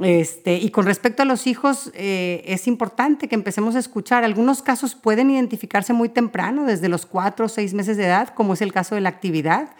Este, 0.02 0.57
y 0.57 0.70
con 0.70 0.87
respecto 0.87 1.22
a 1.22 1.24
los 1.24 1.46
hijos, 1.46 1.92
eh, 1.94 2.42
es 2.46 2.66
importante 2.66 3.28
que 3.28 3.35
empecemos 3.35 3.76
a 3.76 3.78
escuchar. 3.78 4.24
Algunos 4.24 4.62
casos 4.62 4.94
pueden 4.94 5.30
identificarse 5.30 5.92
muy 5.92 6.09
temprano, 6.09 6.64
desde 6.66 6.88
los 6.88 7.07
cuatro 7.07 7.46
o 7.46 7.48
seis 7.48 7.74
meses 7.74 7.96
de 7.96 8.07
edad, 8.07 8.30
como 8.35 8.54
es 8.54 8.62
el 8.62 8.72
caso 8.72 8.96
de 8.96 9.00
la 9.00 9.09
actividad. 9.09 9.70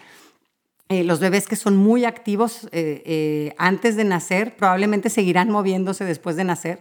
Eh, 0.89 1.03
los 1.03 1.19
bebés 1.19 1.49
que 1.49 1.57
son 1.57 1.77
muy 1.77 2.05
activos 2.05 2.69
eh, 2.71 3.55
antes 3.59 3.97
de 3.97 4.05
nacer 4.05 4.55
probablemente 4.55 5.09
seguirán 5.09 5.51
moviéndose 5.51 6.05
después 6.05 6.37
de 6.37 6.45
nacer. 6.45 6.81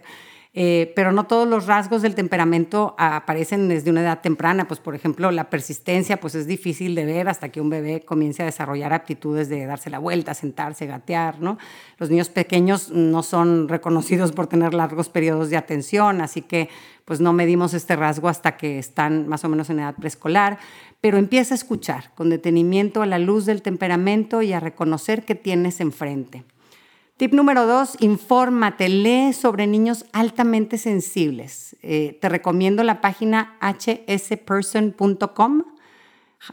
Eh, 0.56 0.92
pero 0.94 1.10
no 1.10 1.26
todos 1.26 1.48
los 1.48 1.66
rasgos 1.66 2.00
del 2.00 2.14
temperamento 2.14 2.94
aparecen 2.96 3.68
desde 3.68 3.90
una 3.90 4.02
edad 4.02 4.20
temprana. 4.20 4.68
Pues, 4.68 4.78
por 4.78 4.94
ejemplo, 4.94 5.32
la 5.32 5.50
persistencia 5.50 6.20
pues 6.20 6.36
es 6.36 6.46
difícil 6.46 6.94
de 6.94 7.04
ver 7.04 7.28
hasta 7.28 7.48
que 7.48 7.60
un 7.60 7.70
bebé 7.70 8.02
comience 8.02 8.42
a 8.42 8.46
desarrollar 8.46 8.92
aptitudes 8.92 9.48
de 9.48 9.66
darse 9.66 9.90
la 9.90 9.98
vuelta, 9.98 10.32
sentarse, 10.32 10.86
gatear, 10.86 11.40
¿no? 11.40 11.58
Los 11.98 12.08
niños 12.08 12.28
pequeños 12.28 12.90
no 12.90 13.24
son 13.24 13.68
reconocidos 13.68 14.30
por 14.30 14.46
tener 14.46 14.74
largos 14.74 15.08
periodos 15.08 15.50
de 15.50 15.56
atención, 15.56 16.20
así 16.20 16.40
que 16.40 16.68
pues 17.04 17.20
no 17.20 17.32
medimos 17.32 17.74
este 17.74 17.96
rasgo 17.96 18.28
hasta 18.28 18.56
que 18.56 18.78
están 18.78 19.26
más 19.26 19.44
o 19.44 19.48
menos 19.48 19.70
en 19.70 19.80
edad 19.80 19.96
preescolar, 19.96 20.58
pero 21.00 21.18
empieza 21.18 21.52
a 21.54 21.56
escuchar 21.56 22.12
con 22.14 22.30
detenimiento 22.30 23.02
a 23.02 23.06
la 23.06 23.18
luz 23.18 23.44
del 23.44 23.60
temperamento 23.60 24.40
y 24.40 24.52
a 24.52 24.60
reconocer 24.60 25.24
que 25.24 25.34
tienes 25.34 25.80
enfrente. 25.80 26.44
Tip 27.16 27.32
número 27.32 27.64
dos, 27.64 27.96
infórmate, 28.00 28.88
lee 28.88 29.32
sobre 29.34 29.68
niños 29.68 30.04
altamente 30.12 30.78
sensibles. 30.78 31.76
Eh, 31.80 32.18
te 32.20 32.28
recomiendo 32.28 32.82
la 32.82 33.00
página 33.00 33.56
hsperson.com, 33.60 35.62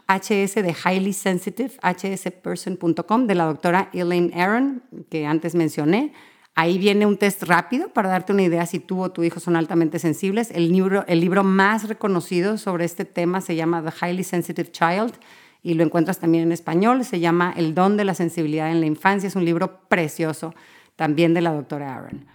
HS 0.07 0.61
de 0.61 0.75
Highly 0.85 1.13
Sensitive, 1.13 1.71
hsperson.com 1.81 3.25
de 3.25 3.33
la 3.33 3.45
doctora 3.45 3.89
Elaine 3.91 4.39
Aaron, 4.39 4.83
que 5.09 5.25
antes 5.25 5.55
mencioné. 5.55 6.13
Ahí 6.53 6.77
viene 6.77 7.07
un 7.07 7.17
test 7.17 7.41
rápido 7.41 7.89
para 7.89 8.09
darte 8.09 8.31
una 8.31 8.43
idea 8.43 8.67
si 8.67 8.79
tú 8.79 9.01
o 9.01 9.11
tu 9.11 9.23
hijo 9.23 9.39
son 9.39 9.55
altamente 9.55 9.97
sensibles. 9.97 10.51
El 10.51 10.71
libro, 10.71 11.05
el 11.07 11.21
libro 11.21 11.43
más 11.43 11.87
reconocido 11.87 12.59
sobre 12.59 12.85
este 12.85 13.05
tema 13.05 13.41
se 13.41 13.55
llama 13.55 13.81
The 13.81 14.05
Highly 14.05 14.23
Sensitive 14.23 14.71
Child 14.71 15.15
y 15.63 15.75
lo 15.75 15.83
encuentras 15.83 16.19
también 16.19 16.43
en 16.43 16.51
español. 16.51 17.05
Se 17.05 17.19
llama 17.19 17.53
El 17.55 17.75
don 17.75 17.97
de 17.97 18.05
la 18.05 18.13
sensibilidad 18.13 18.71
en 18.71 18.79
la 18.79 18.87
infancia. 18.87 19.27
Es 19.27 19.35
un 19.35 19.45
libro 19.45 19.81
precioso 19.87 20.53
también 20.95 21.33
de 21.33 21.41
la 21.41 21.53
doctora 21.53 21.95
Aaron. 21.95 22.25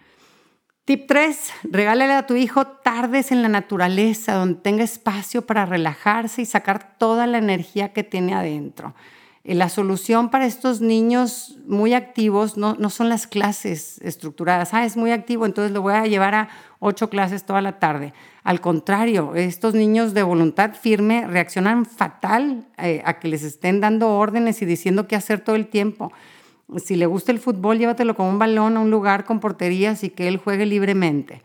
Tip 0.85 1.09
3, 1.09 1.53
regálale 1.65 2.13
a 2.13 2.29
tu 2.29 2.37
hijo 2.37 2.65
tardes 2.65 3.33
en 3.33 3.43
la 3.43 3.49
naturaleza, 3.49 4.35
donde 4.35 4.61
tenga 4.61 4.85
espacio 4.85 5.45
para 5.45 5.67
relajarse 5.67 6.43
y 6.43 6.47
sacar 6.47 6.97
toda 6.97 7.27
la 7.27 7.39
energía 7.39 7.93
que 7.93 8.05
tiene 8.05 8.35
adentro. 8.35 8.95
Eh, 9.43 9.57
la 9.57 9.69
solución 9.69 10.31
para 10.31 10.47
estos 10.47 10.81
niños 10.81 11.59
muy 11.67 11.93
activos 11.93 12.57
no, 12.57 12.75
no, 12.75 12.91
son 12.91 13.09
las 13.09 13.27
clases 13.27 14.01
estructuradas. 14.01 14.75
Ah, 14.75 14.85
es 14.85 14.97
muy 14.97 15.11
activo, 15.11 15.45
entonces 15.45 15.73
lo 15.73 15.83
voy 15.83 15.95
a 15.95 16.07
llevar 16.07 16.37
a 16.37 16.49
ocho 16.79 17.11
clases 17.11 17.45
toda 17.45 17.63
la 17.63 17.81
tarde. 17.81 18.13
Al 18.47 18.61
contrario, 18.61 19.35
estos 19.35 19.75
niños 19.75 20.15
de 20.15 20.23
voluntad 20.23 20.75
firme 20.81 21.27
reaccionan 21.27 21.85
fatal 21.85 22.69
eh, 22.79 23.03
a 23.05 23.19
que 23.19 23.27
les 23.27 23.43
estén 23.43 23.81
dando 23.81 24.11
órdenes 24.11 24.63
y 24.63 24.67
diciendo 24.67 25.09
qué 25.09 25.17
hacer 25.17 25.41
todo 25.41 25.57
el 25.57 25.67
tiempo. 25.67 26.13
Si 26.77 26.95
le 26.95 27.07
gusta 27.07 27.33
el 27.33 27.41
fútbol, 27.41 27.79
llévatelo 27.79 28.15
con 28.15 28.27
un 28.27 28.39
balón 28.39 28.77
a 28.77 28.81
un 28.81 28.93
lugar 28.93 29.25
con 29.25 29.41
porterías 29.41 30.05
y 30.05 30.11
que 30.11 30.29
él 30.29 30.37
juegue 30.37 30.65
libremente. 30.65 31.43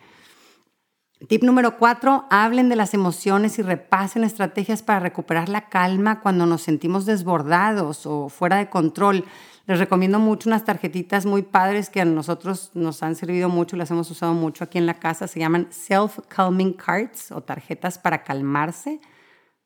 Tip 1.28 1.42
número 1.42 1.80
cuatro, 1.80 2.26
hablen 2.30 2.70
de 2.70 2.76
las 2.76 2.94
emociones 2.94 3.58
y 3.58 3.64
repasen 3.64 4.24
estrategias 4.24 4.84
para 4.84 5.00
recuperar 5.00 5.50
la 5.50 5.70
calma 5.70 6.20
cuando 6.20 6.46
nos 6.46 6.62
sentimos 6.62 7.08
desbordados 7.08 8.06
o 8.06 8.30
fuera 8.30 8.58
de 8.58 8.70
control. 8.70 9.26
Les 9.68 9.80
recomiendo 9.80 10.20
mucho 10.20 10.50
unas 10.50 10.66
tarjetitas 10.66 11.26
muy 11.26 11.44
padres 11.44 11.90
que 11.90 12.02
a 12.02 12.06
nosotros 12.06 12.72
nos 12.74 13.04
han 13.04 13.16
servido 13.16 13.48
mucho, 13.48 13.78
las 13.78 13.92
hemos 13.92 14.10
usado 14.10 14.34
mucho 14.34 14.64
aquí 14.64 14.78
en 14.78 14.86
la 14.86 14.96
casa. 14.96 15.28
Se 15.28 15.40
llaman 15.40 15.68
Self-Calming 15.70 16.74
Cards 16.74 17.32
o 17.32 17.42
tarjetas 17.42 18.00
para 18.00 18.24
calmarse. 18.24 19.00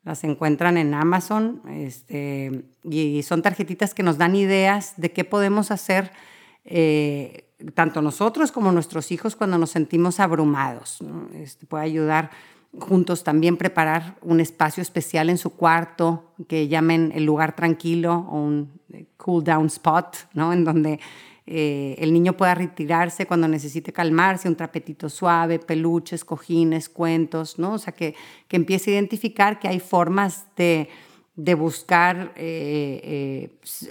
Las 0.03 0.23
encuentran 0.23 0.77
en 0.77 0.93
Amazon 0.93 1.61
este, 1.69 2.65
y 2.83 3.23
son 3.23 3.41
tarjetitas 3.41 3.93
que 3.93 4.03
nos 4.03 4.17
dan 4.17 4.35
ideas 4.35 4.93
de 4.97 5.11
qué 5.11 5.23
podemos 5.23 5.71
hacer. 5.71 6.11
Eh, 6.65 7.45
tanto 7.73 8.01
nosotros 8.01 8.51
como 8.51 8.71
nuestros 8.71 9.11
hijos 9.11 9.35
cuando 9.35 9.57
nos 9.57 9.71
sentimos 9.71 10.19
abrumados. 10.19 10.99
Este, 11.33 11.65
puede 11.65 11.85
ayudar 11.85 12.31
juntos 12.79 13.23
también 13.23 13.57
preparar 13.57 14.17
un 14.21 14.39
espacio 14.39 14.81
especial 14.81 15.29
en 15.29 15.37
su 15.37 15.51
cuarto 15.51 16.33
que 16.47 16.67
llamen 16.67 17.11
el 17.15 17.25
lugar 17.25 17.55
tranquilo 17.55 18.27
o 18.29 18.41
un 18.41 18.79
eh, 18.93 19.05
cool 19.17 19.43
down 19.43 19.67
spot, 19.67 20.17
¿no? 20.33 20.53
en 20.53 20.63
donde 20.63 20.99
eh, 21.45 21.95
el 21.99 22.11
niño 22.13 22.33
pueda 22.33 22.55
retirarse 22.55 23.25
cuando 23.25 23.47
necesite 23.47 23.93
calmarse, 23.93 24.47
un 24.47 24.55
trapetito 24.55 25.09
suave, 25.09 25.59
peluches, 25.59 26.25
cojines, 26.25 26.89
cuentos, 26.89 27.59
¿no? 27.59 27.73
o 27.73 27.77
sea, 27.77 27.93
que, 27.93 28.15
que 28.47 28.55
empiece 28.55 28.91
a 28.91 28.93
identificar 28.95 29.59
que 29.59 29.67
hay 29.67 29.79
formas 29.79 30.45
de 30.55 30.89
de 31.37 31.53
buscar 31.53 32.31
eh, 32.37 33.49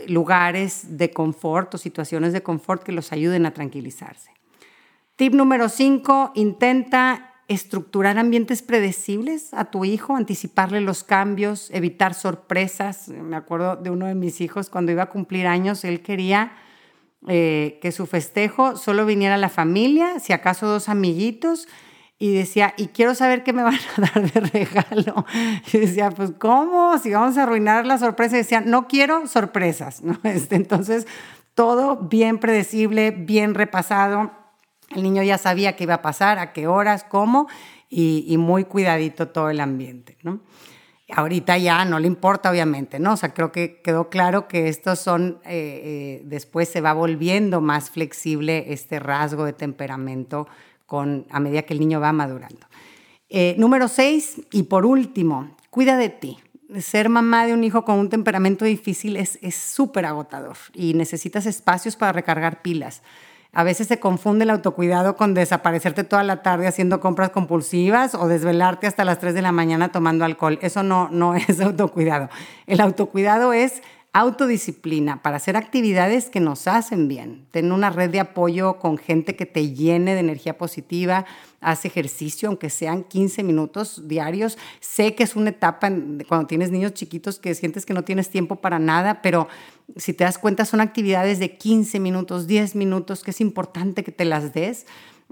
lugares 0.08 0.96
de 0.96 1.10
confort 1.10 1.74
o 1.74 1.78
situaciones 1.78 2.32
de 2.32 2.42
confort 2.42 2.82
que 2.82 2.90
los 2.90 3.12
ayuden 3.12 3.44
a 3.44 3.52
tranquilizarse. 3.52 4.30
Tip 5.16 5.34
número 5.34 5.68
5, 5.68 6.32
intenta 6.34 7.33
estructurar 7.48 8.18
ambientes 8.18 8.62
predecibles 8.62 9.52
a 9.52 9.66
tu 9.66 9.84
hijo, 9.84 10.16
anticiparle 10.16 10.80
los 10.80 11.04
cambios, 11.04 11.70
evitar 11.70 12.14
sorpresas. 12.14 13.08
Me 13.08 13.36
acuerdo 13.36 13.76
de 13.76 13.90
uno 13.90 14.06
de 14.06 14.14
mis 14.14 14.40
hijos 14.40 14.70
cuando 14.70 14.92
iba 14.92 15.04
a 15.04 15.10
cumplir 15.10 15.46
años, 15.46 15.84
él 15.84 16.02
quería 16.02 16.52
eh, 17.26 17.78
que 17.80 17.92
su 17.92 18.06
festejo 18.06 18.76
solo 18.76 19.06
viniera 19.06 19.36
la 19.36 19.48
familia, 19.48 20.20
si 20.20 20.32
acaso 20.32 20.66
dos 20.66 20.88
amiguitos, 20.88 21.68
y 22.18 22.32
decía, 22.32 22.74
y 22.76 22.88
quiero 22.88 23.14
saber 23.14 23.42
qué 23.42 23.52
me 23.52 23.62
van 23.62 23.74
a 23.74 24.00
dar 24.14 24.30
de 24.30 24.40
regalo. 24.40 25.26
Y 25.72 25.78
decía, 25.78 26.10
pues 26.10 26.32
¿cómo? 26.38 26.96
Si 26.98 27.10
vamos 27.10 27.36
a 27.36 27.42
arruinar 27.42 27.86
la 27.86 27.98
sorpresa. 27.98 28.36
Y 28.36 28.38
decía, 28.38 28.60
no 28.60 28.88
quiero 28.88 29.26
sorpresas. 29.26 30.02
¿no? 30.02 30.18
Este, 30.24 30.56
entonces, 30.56 31.06
todo 31.54 31.96
bien 31.96 32.38
predecible, 32.38 33.10
bien 33.10 33.54
repasado. 33.54 34.43
El 34.94 35.02
niño 35.02 35.22
ya 35.22 35.38
sabía 35.38 35.76
qué 35.76 35.84
iba 35.84 35.94
a 35.94 36.02
pasar, 36.02 36.38
a 36.38 36.52
qué 36.52 36.66
horas, 36.66 37.04
cómo, 37.04 37.48
y, 37.94 38.36
muy 38.38 38.64
cuidadito 38.64 39.28
todo 39.28 39.50
el 39.50 39.60
ambiente. 39.60 40.16
¿no? 40.22 40.40
Ahorita 41.12 41.58
ya 41.58 41.84
no 41.84 41.98
le 41.98 42.06
importa, 42.06 42.50
obviamente, 42.50 42.98
¿no? 42.98 43.12
O 43.12 43.16
sea, 43.16 43.34
creo 43.34 43.52
que 43.52 43.80
quedó 43.82 44.08
claro 44.08 44.48
que 44.48 44.68
estos 44.68 44.98
son, 44.98 45.38
eh, 45.44 45.82
eh, 45.84 46.22
después 46.24 46.68
se 46.68 46.80
va 46.80 46.92
volviendo 46.92 47.60
más 47.60 47.90
flexible 47.90 48.72
este 48.72 48.98
rasgo 48.98 49.44
de 49.44 49.52
temperamento 49.52 50.48
con, 50.86 51.26
a 51.30 51.40
medida 51.40 51.62
que 51.62 51.74
el 51.74 51.80
niño 51.80 52.00
va 52.00 52.12
madurando. 52.12 52.66
Eh, 53.28 53.54
número 53.58 53.88
seis, 53.88 54.40
y 54.50 54.64
por 54.64 54.86
último, 54.86 55.56
cuida 55.70 55.96
de 55.96 56.08
ti. 56.08 56.38
Ser 56.80 57.08
mamá 57.08 57.46
de 57.46 57.52
un 57.52 57.62
hijo 57.62 57.84
con 57.84 57.98
un 57.98 58.08
temperamento 58.08 58.64
difícil 58.64 59.16
es 59.16 59.38
súper 59.54 60.06
agotador 60.06 60.56
y 60.72 60.94
necesitas 60.94 61.46
espacios 61.46 61.94
para 61.94 62.12
recargar 62.12 62.62
pilas. 62.62 63.02
A 63.54 63.64
veces 63.64 63.86
se 63.86 64.00
confunde 64.00 64.44
el 64.44 64.50
autocuidado 64.50 65.16
con 65.16 65.32
desaparecerte 65.32 66.04
toda 66.04 66.24
la 66.24 66.42
tarde 66.42 66.66
haciendo 66.66 67.00
compras 67.00 67.30
compulsivas 67.30 68.14
o 68.14 68.26
desvelarte 68.26 68.86
hasta 68.86 69.04
las 69.04 69.20
3 69.20 69.34
de 69.34 69.42
la 69.42 69.52
mañana 69.52 69.92
tomando 69.92 70.24
alcohol. 70.24 70.58
Eso 70.60 70.82
no, 70.82 71.08
no 71.10 71.34
es 71.48 71.60
autocuidado. 71.60 72.28
El 72.66 72.80
autocuidado 72.80 73.52
es 73.52 73.82
autodisciplina 74.14 75.22
para 75.22 75.36
hacer 75.36 75.56
actividades 75.56 76.30
que 76.30 76.38
nos 76.38 76.68
hacen 76.68 77.08
bien. 77.08 77.46
Tener 77.50 77.72
una 77.72 77.90
red 77.90 78.10
de 78.10 78.20
apoyo 78.20 78.78
con 78.78 78.96
gente 78.96 79.34
que 79.34 79.44
te 79.44 79.72
llene 79.72 80.14
de 80.14 80.20
energía 80.20 80.56
positiva, 80.56 81.26
haz 81.64 81.84
ejercicio, 81.84 82.48
aunque 82.48 82.70
sean 82.70 83.04
15 83.04 83.42
minutos 83.42 84.06
diarios. 84.06 84.58
Sé 84.80 85.14
que 85.14 85.24
es 85.24 85.34
una 85.36 85.50
etapa 85.50 85.90
cuando 86.28 86.46
tienes 86.46 86.70
niños 86.70 86.94
chiquitos 86.94 87.38
que 87.38 87.54
sientes 87.54 87.86
que 87.86 87.94
no 87.94 88.04
tienes 88.04 88.30
tiempo 88.30 88.56
para 88.56 88.78
nada, 88.78 89.22
pero 89.22 89.48
si 89.96 90.12
te 90.12 90.24
das 90.24 90.38
cuenta 90.38 90.64
son 90.64 90.80
actividades 90.80 91.38
de 91.38 91.56
15 91.56 91.98
minutos, 92.00 92.46
10 92.46 92.74
minutos, 92.76 93.22
que 93.24 93.30
es 93.30 93.40
importante 93.40 94.04
que 94.04 94.12
te 94.12 94.24
las 94.24 94.52
des 94.54 94.86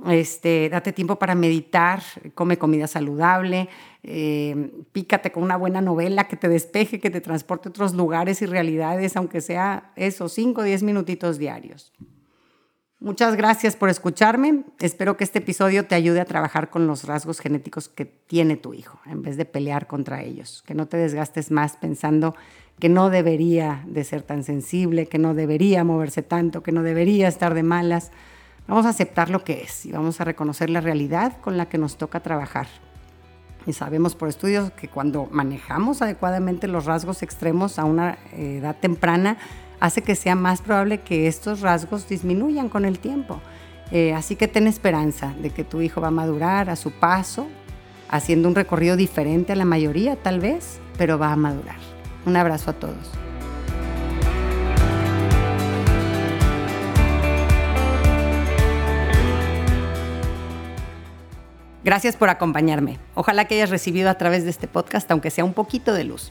este, 0.09 0.69
date 0.71 0.93
tiempo 0.93 1.17
para 1.17 1.35
meditar, 1.35 2.03
come 2.35 2.59
comida 2.59 2.87
saludable, 2.87 3.69
eh, 4.03 4.73
pícate 4.93 5.31
con 5.31 5.43
una 5.43 5.57
buena 5.57 5.81
novela 5.81 6.29
que 6.29 6.37
te 6.37 6.49
despeje, 6.49 6.99
que 6.99 7.11
te 7.11 7.21
transporte 7.21 7.69
a 7.69 7.71
otros 7.71 7.95
lugares 7.95 8.43
y 8.43 8.47
realidades, 8.47 9.17
aunque 9.17 9.41
sea 9.41 9.93
esos 9.97 10.33
5 10.33 10.63
o 10.63 10.65
10 10.65 10.83
minutitos 10.83 11.39
diarios. 11.39 11.93
Muchas 13.03 13.35
gracias 13.35 13.75
por 13.75 13.89
escucharme. 13.89 14.63
Espero 14.79 15.17
que 15.17 15.25
este 15.25 15.41
episodio 15.41 15.87
te 15.87 15.97
ayude 15.97 16.21
a 16.21 16.25
trabajar 16.25 16.71
con 16.71 16.87
los 16.87 17.03
rasgos 17.03 17.41
genéticos 17.41 17.89
que 17.89 18.05
tiene 18.05 18.57
tu 18.57 18.75
hijo, 18.75 19.01
en 19.07 19.23
vez 19.23 19.37
de 19.37 19.45
pelear 19.45 19.89
contra 19.89 20.23
ellos. 20.23 20.63
Que 20.69 20.77
no 20.77 20.87
te 20.87 20.99
desgastes 20.99 21.51
más 21.51 21.77
pensando 21.77 22.37
que 22.79 22.89
no 22.89 23.11
debería 23.11 23.83
de 23.89 24.05
ser 24.05 24.23
tan 24.23 24.45
sensible, 24.45 25.07
que 25.07 25.19
no 25.19 25.35
debería 25.35 25.83
moverse 25.83 26.23
tanto, 26.23 26.63
que 26.63 26.71
no 26.71 26.85
debería 26.85 27.27
estar 27.27 27.55
de 27.55 27.65
malas. 27.65 28.13
Vamos 28.69 28.87
a 28.87 28.91
aceptar 28.91 29.31
lo 29.31 29.43
que 29.43 29.65
es 29.65 29.85
y 29.85 29.91
vamos 29.91 30.21
a 30.21 30.25
reconocer 30.25 30.71
la 30.71 30.81
realidad 30.81 31.41
con 31.41 31.57
la 31.57 31.69
que 31.69 31.79
nos 31.79 31.97
toca 31.99 32.21
trabajar. 32.21 32.69
Y 33.67 33.73
sabemos 33.73 34.15
por 34.15 34.29
estudios 34.29 34.71
que 34.71 34.87
cuando 34.87 35.27
manejamos 35.27 36.03
adecuadamente 36.03 36.69
los 36.69 36.85
rasgos 36.85 37.25
extremos 37.25 37.81
a 37.81 37.85
una 37.85 38.19
edad 38.33 38.77
temprana, 38.79 39.39
hace 39.83 40.03
que 40.03 40.15
sea 40.15 40.37
más 40.37 40.63
probable 40.63 40.99
que 40.99 41.27
estos 41.27 41.61
rasgos 41.61 42.09
disminuyan 42.09 42.69
con 42.69 42.85
el 42.85 43.01
tiempo. 43.01 43.41
Eh, 43.91 44.15
así 44.15 44.37
que 44.37 44.47
ten 44.47 44.69
esperanza 44.69 45.35
de 45.43 45.51
que 45.51 45.65
tu 45.65 45.81
hijo 45.81 46.01
va 46.01 46.07
a 46.07 46.13
madurar 46.13 46.71
a 46.71 46.77
su 46.77 46.93
paso, 46.93 47.49
haciendo 48.09 48.49
un 48.49 48.55
recorrido 48.55 48.97
diferente 48.97 49.53
a 49.53 49.57
la 49.57 49.65
mayoría 49.65 50.15
tal 50.15 50.39
vez, 50.39 50.79
pero 50.97 51.19
va 51.19 51.33
a 51.33 51.37
madurar. 51.37 51.75
Un 52.27 52.37
abrazo 52.37 52.71
a 52.71 52.75
todos. 52.75 53.11
Gracias 61.83 62.15
por 62.15 62.29
acompañarme. 62.29 63.01
Ojalá 63.17 63.47
que 63.47 63.57
hayas 63.57 63.71
recibido 63.71 64.11
a 64.11 64.15
través 64.15 64.45
de 64.45 64.51
este 64.51 64.69
podcast, 64.69 65.11
aunque 65.11 65.31
sea 65.31 65.45
un 65.45 65.55
poquito 65.55 65.93
de 65.93 66.05
luz. 66.05 66.31